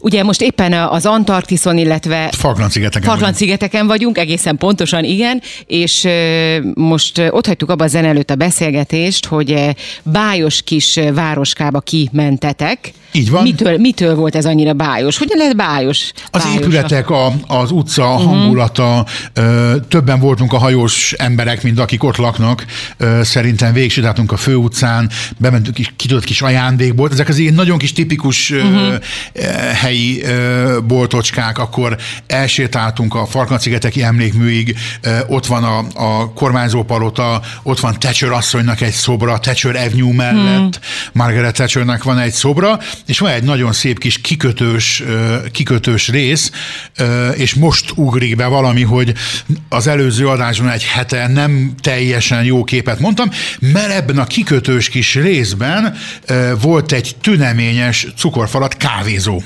Ugye 0.00 0.22
most 0.22 0.42
éppen 0.42 0.72
az 0.72 1.06
Antarktiszon, 1.06 1.78
illetve 1.78 2.28
Falkland-szigeteken, 2.32 3.08
Falkland-szigeteken 3.08 3.86
vagyunk, 3.86 4.18
egészen 4.18 4.56
pontosan 4.56 5.04
igen, 5.04 5.42
és 5.66 6.08
most 6.74 7.18
ott 7.30 7.46
hagytuk 7.46 7.70
abba 7.70 7.84
a 7.84 7.88
zene 7.88 8.08
előtt 8.08 8.30
a 8.30 8.34
beszélgetést, 8.34 9.26
hogy 9.26 9.74
bájos 10.02 10.62
kis 10.62 11.00
városkába 11.12 11.80
kimentetek. 11.80 12.92
Így 13.12 13.30
van. 13.30 13.42
Mitől, 13.42 13.78
mitől 13.78 14.14
volt 14.14 14.36
ez 14.36 14.44
annyira 14.44 14.72
bájos? 14.72 15.03
Bájos? 15.04 15.18
Hogyan 15.18 15.38
lehet 15.38 15.56
bájos? 15.56 16.12
Az 16.30 16.42
bájos? 16.42 16.60
épületek, 16.60 17.10
a, 17.10 17.32
az 17.46 17.70
utca, 17.70 18.10
a 18.10 18.14
uh-huh. 18.14 18.28
hangulata, 18.28 19.06
ö, 19.32 19.76
többen 19.88 20.20
voltunk 20.20 20.52
a 20.52 20.58
hajós 20.58 21.12
emberek, 21.12 21.62
mint 21.62 21.78
akik 21.78 22.04
ott 22.04 22.16
laknak. 22.16 22.64
Ö, 22.96 23.20
szerintem 23.22 23.72
végigsétáltunk 23.72 24.32
a 24.32 24.36
főutcán, 24.36 25.10
bementünk 25.38 25.76
kis, 25.76 25.92
kidott 25.96 26.24
kis 26.24 26.42
ajándékbolt. 26.42 27.12
Ezek 27.12 27.28
az 27.28 27.38
ilyen 27.38 27.54
nagyon 27.54 27.78
kis 27.78 27.92
tipikus 27.92 28.50
ö, 28.50 28.94
helyi 29.74 30.22
ö, 30.22 30.78
boltocskák, 30.86 31.58
akkor 31.58 31.96
elsétáltunk 32.26 33.14
a 33.14 33.26
Farkanszigeteki 33.26 34.02
emlékműig, 34.02 34.76
ö, 35.00 35.18
ott 35.26 35.46
van 35.46 35.64
a, 35.64 35.84
a 35.94 36.32
kormányzópalota, 36.32 37.42
ott 37.62 37.80
van 37.80 37.98
Thatcher 37.98 38.30
asszonynak 38.30 38.80
egy 38.80 38.92
szobra, 38.92 39.38
Thatcher 39.38 39.76
Avenue 39.76 40.14
mellett, 40.14 40.58
uh-huh. 40.58 41.12
Margaret 41.12 41.54
Thatchernek 41.54 42.02
van 42.02 42.18
egy 42.18 42.32
szobra, 42.32 42.78
és 43.06 43.18
van 43.18 43.30
egy 43.30 43.42
nagyon 43.42 43.72
szép 43.72 43.98
kis 43.98 44.20
kikötős 44.20 44.93
kikötős 45.52 46.08
rész, 46.08 46.50
és 47.34 47.54
most 47.54 47.92
ugrik 47.94 48.36
be 48.36 48.46
valami, 48.46 48.82
hogy 48.82 49.12
az 49.68 49.86
előző 49.86 50.28
adásban 50.28 50.70
egy 50.70 50.84
hete 50.84 51.28
nem 51.28 51.74
teljesen 51.80 52.44
jó 52.44 52.64
képet 52.64 53.00
mondtam, 53.00 53.30
mert 53.58 53.92
ebben 53.92 54.18
a 54.18 54.26
kikötős 54.26 54.88
kis 54.88 55.14
részben 55.14 55.96
volt 56.60 56.92
egy 56.92 57.16
tüneményes 57.20 58.06
cukorfalat 58.16 58.76
kávézó. 58.76 59.42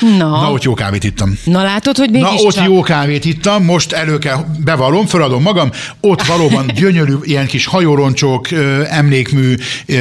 Na. 0.00 0.40
Na, 0.40 0.52
ott 0.52 0.62
jó 0.62 0.74
kávét 0.74 1.04
ittam. 1.04 1.38
Na 1.44 1.62
látod, 1.62 1.96
hogy 1.96 2.10
mégis 2.10 2.28
Na, 2.28 2.46
ott 2.46 2.54
csak... 2.54 2.64
jó 2.64 2.80
kávét 2.80 3.24
ittam, 3.24 3.64
most 3.64 3.92
elő 3.92 4.18
kell, 4.18 4.44
bevallom, 4.64 5.06
feladom 5.06 5.42
magam, 5.42 5.70
ott 6.00 6.22
valóban 6.22 6.66
gyönyörű 6.80 7.14
ilyen 7.22 7.46
kis 7.46 7.66
hajóroncsok, 7.66 8.48
emlékmű, 8.88 9.54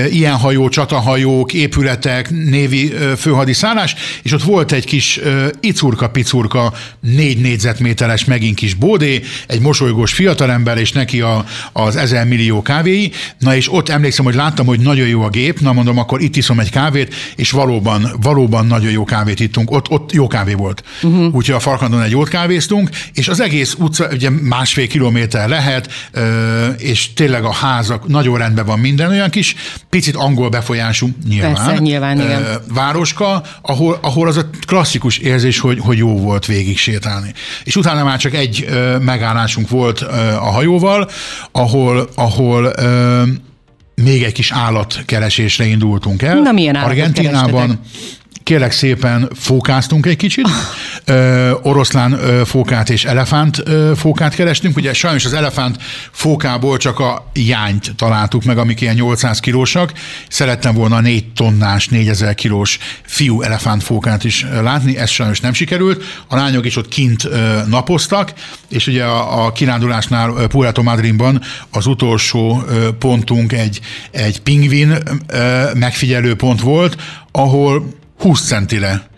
ilyen 0.10 0.36
hajó, 0.36 0.70
csatahajók, 0.70 1.54
épületek, 1.54 2.30
névi 2.30 2.94
főhadiszállás, 3.18 3.96
és 4.22 4.32
ott 4.32 4.44
volt 4.44 4.72
egy 4.72 4.86
kis 4.86 5.20
icurka-picurka, 5.60 6.74
négy 7.00 7.38
négyzetméteres 7.38 8.26
megint 8.26 8.56
kis 8.56 8.74
bódé, 8.74 9.22
egy 9.48 9.62
mosolygós 9.62 10.14
fiatalember, 10.14 10.78
és 10.78 10.92
neki 10.92 11.22
a, 11.22 11.46
az 11.74 11.96
ezer 11.96 12.28
millió 12.28 12.62
kávéi. 12.62 13.12
Na 13.40 13.56
és 13.56 13.74
ott 13.74 13.90
emlékszem, 13.90 14.26
hogy 14.26 14.36
láttam, 14.36 14.66
hogy 14.66 14.80
nagyon 14.80 15.08
jó 15.08 15.22
a 15.22 15.30
gép, 15.30 15.60
na 15.60 15.74
mondom, 15.74 15.98
akkor 15.98 16.22
itt 16.22 16.36
iszom 16.36 16.60
egy 16.60 16.70
kávét, 16.70 17.16
és 17.36 17.52
valóban, 17.52 18.12
valóban 18.22 18.66
nagyon 18.66 18.92
jó 18.92 19.04
kávét 19.04 19.40
ittunk. 19.40 19.72
Ott, 19.72 19.83
ott 19.90 20.12
jó 20.12 20.28
kávé 20.28 20.54
volt. 20.54 20.84
Uh-huh. 21.02 21.36
Úgyhogy 21.36 21.56
a 21.56 21.60
Farkandon 21.60 22.02
egy 22.02 22.12
jót 22.12 22.28
kávéztunk, 22.28 22.90
és 23.14 23.28
az 23.28 23.40
egész 23.40 23.76
utca 23.80 24.08
ugye 24.12 24.30
másfél 24.30 24.88
kilométer 24.88 25.50
lehet, 25.50 25.92
és 26.78 27.14
tényleg 27.14 27.44
a 27.44 27.52
házak, 27.52 28.08
nagyon 28.08 28.38
rendben 28.38 28.66
van 28.66 28.80
minden, 28.80 29.10
olyan 29.10 29.30
kis 29.30 29.56
picit 29.90 30.16
angol 30.16 30.50
befolyású 30.50 31.10
nyilván. 31.28 31.54
Persze, 31.54 31.78
nyilván, 31.78 32.20
igen. 32.20 32.46
Városka, 32.74 33.44
ahol, 33.62 34.00
ahol 34.02 34.28
az 34.28 34.38
a 34.38 34.50
klasszikus 34.68 35.18
érzés, 35.18 35.60
hogy, 35.60 35.80
hogy 35.80 35.98
jó 35.98 36.18
volt 36.18 36.46
végig 36.46 36.78
sétálni. 36.78 37.34
És 37.64 37.76
utána 37.76 38.04
már 38.04 38.18
csak 38.18 38.34
egy 38.34 38.68
megállásunk 39.02 39.70
volt 39.70 40.02
a 40.40 40.52
hajóval, 40.52 41.10
ahol, 41.52 42.10
ahol 42.16 42.74
még 43.96 44.24
egy 44.24 44.32
kis 44.32 44.52
állatkeresésre 44.52 45.66
indultunk 45.66 46.22
el. 46.22 46.40
Na, 46.40 46.52
milyen 46.52 46.76
Argentinában. 46.76 47.52
kerestetek? 47.52 47.78
Kérlek 48.44 48.72
szépen 48.72 49.30
fókáztunk 49.36 50.06
egy 50.06 50.16
kicsit, 50.16 50.48
ö, 51.06 51.52
oroszlán 51.62 52.12
ö, 52.12 52.42
fókát 52.46 52.90
és 52.90 53.06
elefánt 53.06 53.62
ö, 53.66 53.92
fókát 53.96 54.36
kerestünk. 54.36 54.78
Ugye 54.78 54.94
sajnos 54.94 55.26
az 55.26 55.34
elefánt 55.34 55.78
fókából 56.12 56.78
csak 56.78 57.00
a 57.00 57.32
jányt 57.34 57.96
találtuk 57.96 58.44
meg, 58.44 58.58
amik 58.58 58.82
ilyen 58.82 58.96
800 58.96 59.40
kilósak. 59.40 59.94
Szerettem 60.28 60.74
volna 60.74 61.00
4 61.00 61.34
tonnás, 61.34 61.88
4000 61.88 62.36
kilós 62.36 62.80
fiú 63.06 63.42
elefánt 63.42 63.84
fókát 63.84 64.24
is 64.24 64.46
látni, 64.62 64.98
ez 64.98 65.10
sajnos 65.10 65.40
nem 65.40 65.54
sikerült. 65.54 66.04
A 66.28 66.36
lányok 66.36 66.66
is 66.66 66.76
ott 66.76 66.88
kint 66.88 67.26
ö, 67.26 67.60
napoztak, 67.68 68.34
és 68.70 68.88
ugye 68.88 69.04
a, 69.04 69.46
a 69.46 69.52
kirándulásnál 69.52 70.48
Puerto 70.48 70.84
Madrynban 70.84 71.42
az 71.72 71.86
utolsó 71.86 72.64
ö, 72.68 72.92
pontunk 72.92 73.54
egy, 73.54 73.80
egy 74.12 74.42
pingvin 74.42 74.98
ö, 75.28 75.64
megfigyelő 75.74 76.36
pont 76.36 76.62
volt, 76.62 76.96
ahol 77.32 78.02
20 78.24 78.48
centire 78.48 79.12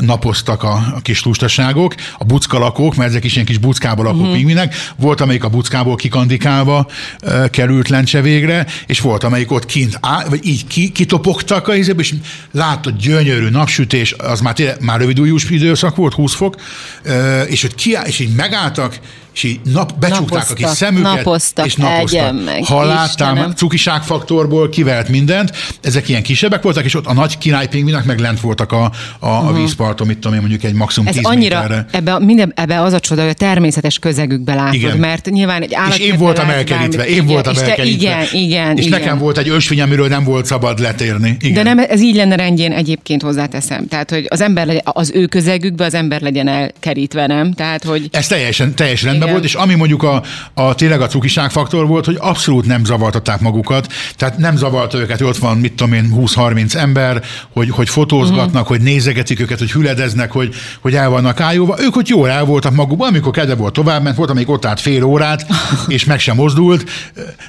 napoztak 0.00 0.62
a, 0.62 0.72
a 0.94 1.00
kis 1.02 1.24
lustaságok, 1.24 1.94
a 2.18 2.24
buckalakók, 2.24 2.96
mert 2.96 3.10
ezek 3.10 3.24
is 3.24 3.34
ilyen 3.34 3.46
kis 3.46 3.58
buckából 3.58 4.04
lakó 4.04 4.18
uh-huh. 4.18 4.34
pingvinek, 4.34 4.74
volt, 4.96 5.20
amelyik 5.20 5.44
a 5.44 5.48
buckából 5.48 5.96
kikandikálva 5.96 6.86
ö, 7.22 7.44
került 7.50 7.88
lencse 7.88 8.20
végre, 8.20 8.66
és 8.86 9.00
volt, 9.00 9.24
amelyik 9.24 9.50
ott 9.50 9.66
kint 9.66 9.98
áll, 10.00 10.24
vagy 10.28 10.46
így 10.46 10.66
ki, 10.66 10.88
kitopogtak 10.88 11.68
a 11.68 11.74
izébe, 11.74 12.00
és 12.00 12.14
látod, 12.52 12.96
gyönyörű 12.96 13.48
napsütés, 13.48 14.12
az 14.12 14.40
már, 14.40 14.54
tényleg, 14.54 14.80
már 14.80 15.00
rövidújús 15.00 15.50
időszak 15.50 15.96
volt, 15.96 16.14
20 16.14 16.34
fok, 16.34 16.56
ö, 17.02 17.42
és 17.42 17.64
ott 17.64 17.74
kiáll, 17.74 18.06
és 18.06 18.18
így 18.18 18.34
megálltak, 18.34 18.98
és 19.38 19.44
így 19.44 19.60
nap, 19.72 19.98
becsukták 19.98 20.50
a 20.50 20.54
kis 20.54 20.64
Napoztak, 20.64 20.74
szemüket, 20.88 21.14
napoztak, 21.14 21.66
és 21.66 21.74
napoztak. 21.76 22.44
meg, 22.44 22.64
ha 22.64 22.84
láttál, 22.84 23.04
Istenem. 23.34 23.50
cukiságfaktorból 23.54 24.68
kivert 24.68 25.08
mindent, 25.08 25.52
ezek 25.82 26.08
ilyen 26.08 26.22
kisebbek 26.22 26.62
voltak, 26.62 26.84
és 26.84 26.94
ott 26.94 27.06
a 27.06 27.12
nagy 27.12 27.38
királypingvinek 27.38 28.04
meg 28.04 28.18
lent 28.18 28.40
voltak 28.40 28.72
a, 28.72 28.92
a, 29.18 29.28
a 29.28 29.52
vízparton, 29.52 30.06
mit 30.06 30.14
tudom 30.18 30.32
én, 30.34 30.40
mondjuk 30.40 30.62
egy 30.64 30.72
maximum 30.74 31.08
Ez 31.08 31.14
10 31.14 31.24
annyira, 31.24 31.60
méterre. 31.60 31.86
ebbe, 31.90 32.18
minden, 32.18 32.52
ebbe 32.56 32.80
az 32.80 32.92
a 32.92 33.00
csoda, 33.00 33.20
hogy 33.20 33.30
a 33.30 33.34
természetes 33.34 33.98
közegükbe 33.98 34.54
látod, 34.54 34.74
Igen. 34.74 34.96
mert 34.96 35.30
nyilván 35.30 35.62
egy 35.62 35.74
állat. 35.74 35.98
És 35.98 36.04
én 36.04 36.16
voltam 36.16 36.48
elkerítve, 36.50 37.06
én 37.06 37.26
voltam 37.26 37.52
és 37.52 37.58
te, 37.58 37.64
elkerítve. 37.68 38.06
Igen, 38.08 38.26
igen, 38.32 38.76
És 38.76 38.86
igen. 38.86 39.00
nekem 39.00 39.18
volt 39.18 39.38
egy 39.38 39.48
ösvény, 39.48 39.80
amiről 39.80 40.08
nem 40.08 40.24
volt 40.24 40.46
szabad 40.46 40.78
letérni. 40.78 41.36
Igen. 41.40 41.52
De 41.54 41.62
nem, 41.62 41.78
ez 41.88 42.00
így 42.00 42.14
lenne 42.14 42.36
rendjén 42.36 42.72
egyébként 42.72 43.22
hozzáteszem. 43.22 43.86
Tehát, 43.88 44.10
hogy 44.10 44.26
az 44.28 44.40
ember 44.40 44.66
legyen, 44.66 44.82
az 44.84 45.10
ő 45.14 45.26
közegükbe 45.26 45.84
az 45.84 45.94
ember 45.94 46.20
legyen 46.20 46.48
elkerítve, 46.48 47.26
nem? 47.26 47.52
Tehát, 47.52 47.84
hogy 47.84 48.08
Ez 48.12 48.26
teljesen, 48.26 48.74
teljes 48.74 49.02
rendben 49.02 49.27
Igen. 49.28 49.40
volt, 49.40 49.44
és 49.44 49.54
ami 49.54 49.74
mondjuk 49.74 50.02
a, 50.02 50.22
a 50.54 50.74
tényleg 50.74 51.00
a 51.00 51.06
cukiság 51.06 51.50
faktor 51.50 51.86
volt, 51.86 52.04
hogy 52.04 52.16
abszolút 52.20 52.66
nem 52.66 52.84
zavartatták 52.84 53.40
magukat, 53.40 53.92
tehát 54.16 54.38
nem 54.38 54.56
zavarta 54.56 54.98
őket, 54.98 55.18
hogy 55.18 55.26
ott 55.26 55.36
van, 55.36 55.56
mit 55.58 55.72
tudom 55.72 55.92
én, 55.92 56.12
20-30 56.16 56.74
ember, 56.74 57.22
hogy, 57.52 57.70
hogy 57.70 57.88
fotózgatnak, 57.88 58.62
Mhm. 58.62 58.72
hogy 58.72 58.80
nézegetik 58.80 59.40
őket, 59.40 59.58
hogy 59.58 59.70
hüledeznek, 59.72 60.32
hogy, 60.32 60.54
hogy 60.80 60.94
el 60.94 61.08
vannak 61.08 61.40
ájóva. 61.40 61.76
Ők 61.80 61.96
ott 61.96 62.08
jól 62.08 62.28
el 62.30 62.44
voltak 62.44 62.74
magukban, 62.74 63.08
amikor 63.08 63.32
kedve 63.32 63.54
volt 63.54 63.72
tovább 63.72 64.02
ment, 64.02 64.16
volt, 64.16 64.30
amelyik 64.30 64.50
ott 64.50 64.64
állt 64.64 64.80
fél 64.80 65.04
órát, 65.04 65.46
és 65.86 66.04
meg 66.04 66.20
sem 66.20 66.36
mozdult. 66.36 66.90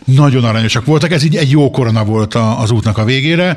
Nagyon 0.06 0.44
aranyosak 0.44 0.86
voltak, 0.86 1.12
ez 1.12 1.24
így 1.24 1.36
egy 1.36 1.50
jó 1.52 1.72
korona 1.72 2.04
volt 2.04 2.36
a, 2.36 2.60
az 2.62 2.72
útnak 2.72 2.98
a 2.98 3.04
végére. 3.04 3.56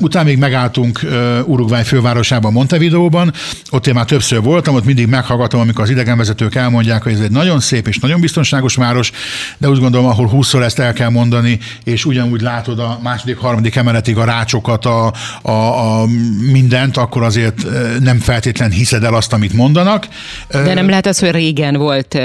Utána 0.00 0.24
még 0.24 0.38
megálltunk 0.38 1.00
Uruguay 1.44 1.82
fővárosában, 1.82 2.52
Montevideo-ban, 2.52 3.32
ott 3.70 3.86
én 3.86 3.94
már 3.94 4.04
többször 4.04 4.42
voltam, 4.42 4.74
ott 4.74 4.84
mindig 4.84 5.06
meghallgatom, 5.06 5.60
amikor 5.60 5.84
az 5.84 5.90
idegenvezetők 5.90 6.54
elmondják, 6.54 7.02
hogy 7.02 7.12
ez 7.12 7.20
egy 7.20 7.30
nagyon 7.40 7.60
szép 7.60 7.88
és 7.88 7.98
nagyon 7.98 8.20
biztonságos 8.20 8.74
város, 8.74 9.10
de 9.58 9.68
úgy 9.68 9.78
gondolom, 9.78 10.06
ahol 10.06 10.28
20 10.28 10.54
ezt 10.54 10.78
el 10.78 10.92
kell 10.92 11.08
mondani, 11.08 11.58
és 11.84 12.04
ugyanúgy 12.04 12.40
látod 12.40 12.78
a 12.78 12.98
második, 13.02 13.36
harmadik 13.36 13.76
emeletig 13.76 14.16
a 14.16 14.24
rácsokat, 14.24 14.86
a, 14.86 15.12
a, 15.42 15.50
a 15.50 16.06
mindent, 16.50 16.96
akkor 16.96 17.22
azért 17.22 17.66
nem 18.00 18.18
feltétlen 18.18 18.70
hiszed 18.70 19.04
el 19.04 19.14
azt, 19.14 19.32
amit 19.32 19.52
mondanak. 19.52 20.08
de 20.50 20.74
nem 20.74 20.88
lehet 20.88 21.06
az, 21.06 21.18
hogy 21.18 21.30
régen 21.30 21.76
volt 21.76 22.18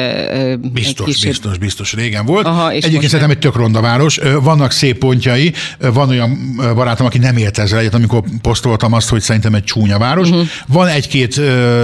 Biztos, 0.74 1.06
kis- 1.06 1.26
biztos, 1.26 1.58
biztos, 1.58 1.94
régen 1.94 2.26
volt. 2.26 2.46
Aha, 2.46 2.74
és 2.74 2.84
Egyébként 2.84 3.10
szerintem 3.12 3.30
egy 3.30 3.40
tök 3.40 3.56
ronda 3.56 3.82
város. 3.82 4.20
Vannak 4.42 4.72
szép 4.72 4.98
pontjai, 4.98 5.54
van 5.80 6.10
olyan 6.10 6.56
barátom, 6.76 7.06
aki 7.06 7.18
nem 7.18 7.38
ért 7.38 7.58
ezzel 7.58 7.80
egyet, 7.80 7.94
amikor 7.94 8.24
posztoltam 8.42 8.94
azt, 8.94 9.10
hogy 9.10 9.22
szerintem 9.22 9.54
egy 9.54 9.64
csúnya 9.64 9.98
város. 9.98 10.30
Uh-huh. 10.30 10.48
Van 10.68 10.88
egy-két 10.88 11.42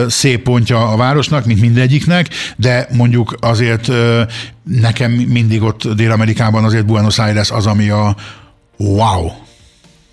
szép 0.08 0.44
pontja 0.44 0.88
a 0.88 0.98
városnak, 0.98 1.46
mint 1.46 1.62
mindegyiknek, 1.62 2.28
de 2.56 2.88
mondjuk 2.94 3.21
azért 3.40 3.88
ö, 3.88 4.22
nekem 4.64 5.12
mindig 5.12 5.62
ott 5.62 5.88
Dél-Amerikában 5.88 6.64
azért 6.64 6.86
Buenos 6.86 7.20
Aires 7.20 7.52
az, 7.52 7.66
ami 7.66 7.90
a 7.90 8.16
wow. 8.78 9.32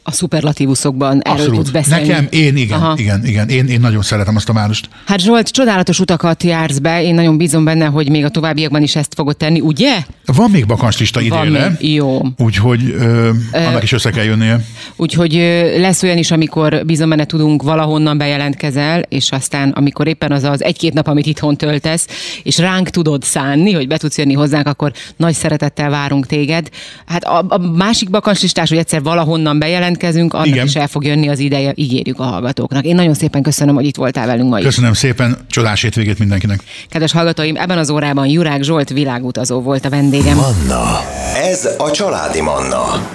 A 0.08 0.12
szuperlatívuszokban 0.12 1.20
erről 1.20 1.36
tudsz 1.44 1.48
Abszolút. 1.48 1.72
beszélni. 1.72 2.08
Nekem, 2.08 2.26
én 2.30 2.56
igen, 2.56 2.80
Aha. 2.80 2.94
igen, 2.96 3.26
igen. 3.26 3.48
Én, 3.48 3.66
én 3.66 3.80
nagyon 3.80 4.02
szeretem 4.02 4.36
azt 4.36 4.48
a 4.48 4.52
várost. 4.52 4.88
Hát 5.06 5.20
Zsolt, 5.20 5.48
csodálatos 5.48 6.00
utakat 6.00 6.42
jársz 6.42 6.78
be, 6.78 7.02
én 7.02 7.14
nagyon 7.14 7.36
bízom 7.36 7.64
benne, 7.64 7.84
hogy 7.84 8.10
még 8.10 8.24
a 8.24 8.28
továbbiakban 8.28 8.82
is 8.82 8.96
ezt 8.96 9.14
fogod 9.14 9.36
tenni, 9.36 9.60
ugye? 9.60 9.96
Van 10.24 10.50
még 10.50 10.66
bakancslista 10.66 11.20
idénre. 11.20 11.76
Jó. 11.80 12.20
úgyhogy 12.36 12.94
ö, 12.98 13.30
annak 13.52 13.82
is 13.82 13.92
össze 13.92 14.10
kell 14.10 14.24
jönnie. 14.24 14.64
Úgyhogy 14.96 15.36
ö, 15.36 15.80
lesz 15.80 16.02
olyan 16.02 16.18
is, 16.18 16.30
amikor 16.30 16.82
bízom 16.86 17.08
benne 17.08 17.24
tudunk 17.24 17.62
valahonnan 17.62 18.18
bejelentkezel, 18.18 19.00
és 19.08 19.30
aztán 19.30 19.70
amikor 19.70 20.06
éppen 20.06 20.32
az 20.32 20.42
az 20.42 20.64
egy-két 20.64 20.92
nap, 20.92 21.06
amit 21.06 21.26
itthon 21.26 21.56
töltesz, 21.56 22.06
és 22.42 22.58
ránk 22.58 22.90
tudod 22.90 23.22
szánni, 23.22 23.72
hogy 23.72 23.86
be 23.88 23.96
tudsz 23.96 24.18
jönni 24.18 24.34
hozzánk, 24.34 24.66
akkor 24.66 24.92
nagy 25.16 25.34
szeretettel 25.34 25.90
várunk 25.90 26.26
téged. 26.26 26.68
Hát 27.06 27.24
a, 27.24 27.44
a 27.48 27.58
másik 27.58 28.10
bakancslistás, 28.10 28.68
hogy 28.68 28.78
egyszer 28.78 29.02
valahonnan 29.02 29.58
bejelentkezünk, 29.98 30.34
annak 30.34 30.46
Igen. 30.46 30.66
is 30.66 30.74
el 30.74 30.86
fog 30.86 31.04
jönni 31.04 31.28
az 31.28 31.38
ideje, 31.38 31.72
ígérjük 31.74 32.20
a 32.20 32.22
hallgatóknak. 32.22 32.84
Én 32.84 32.94
nagyon 32.94 33.14
szépen 33.14 33.42
köszönöm, 33.42 33.74
hogy 33.74 33.84
itt 33.84 33.96
voltál 33.96 34.26
velünk 34.26 34.50
ma 34.50 34.58
is. 34.58 34.64
Köszönöm 34.64 34.92
szépen, 34.92 35.38
csodás 35.50 35.82
hétvégét 35.82 36.18
mindenkinek. 36.18 36.62
Kedves 36.88 37.12
hallgatóim, 37.12 37.56
ebben 37.56 37.78
az 37.78 37.90
órában 37.90 38.26
Jurák 38.26 38.62
Zsolt 38.62 38.88
világutazó 38.88 39.60
volt 39.60 39.84
a 39.84 39.90
vendégem. 39.90 40.36
Manna. 40.36 41.00
Ez 41.34 41.68
a 41.78 41.90
családi 41.90 42.40
Manna. 42.40 43.06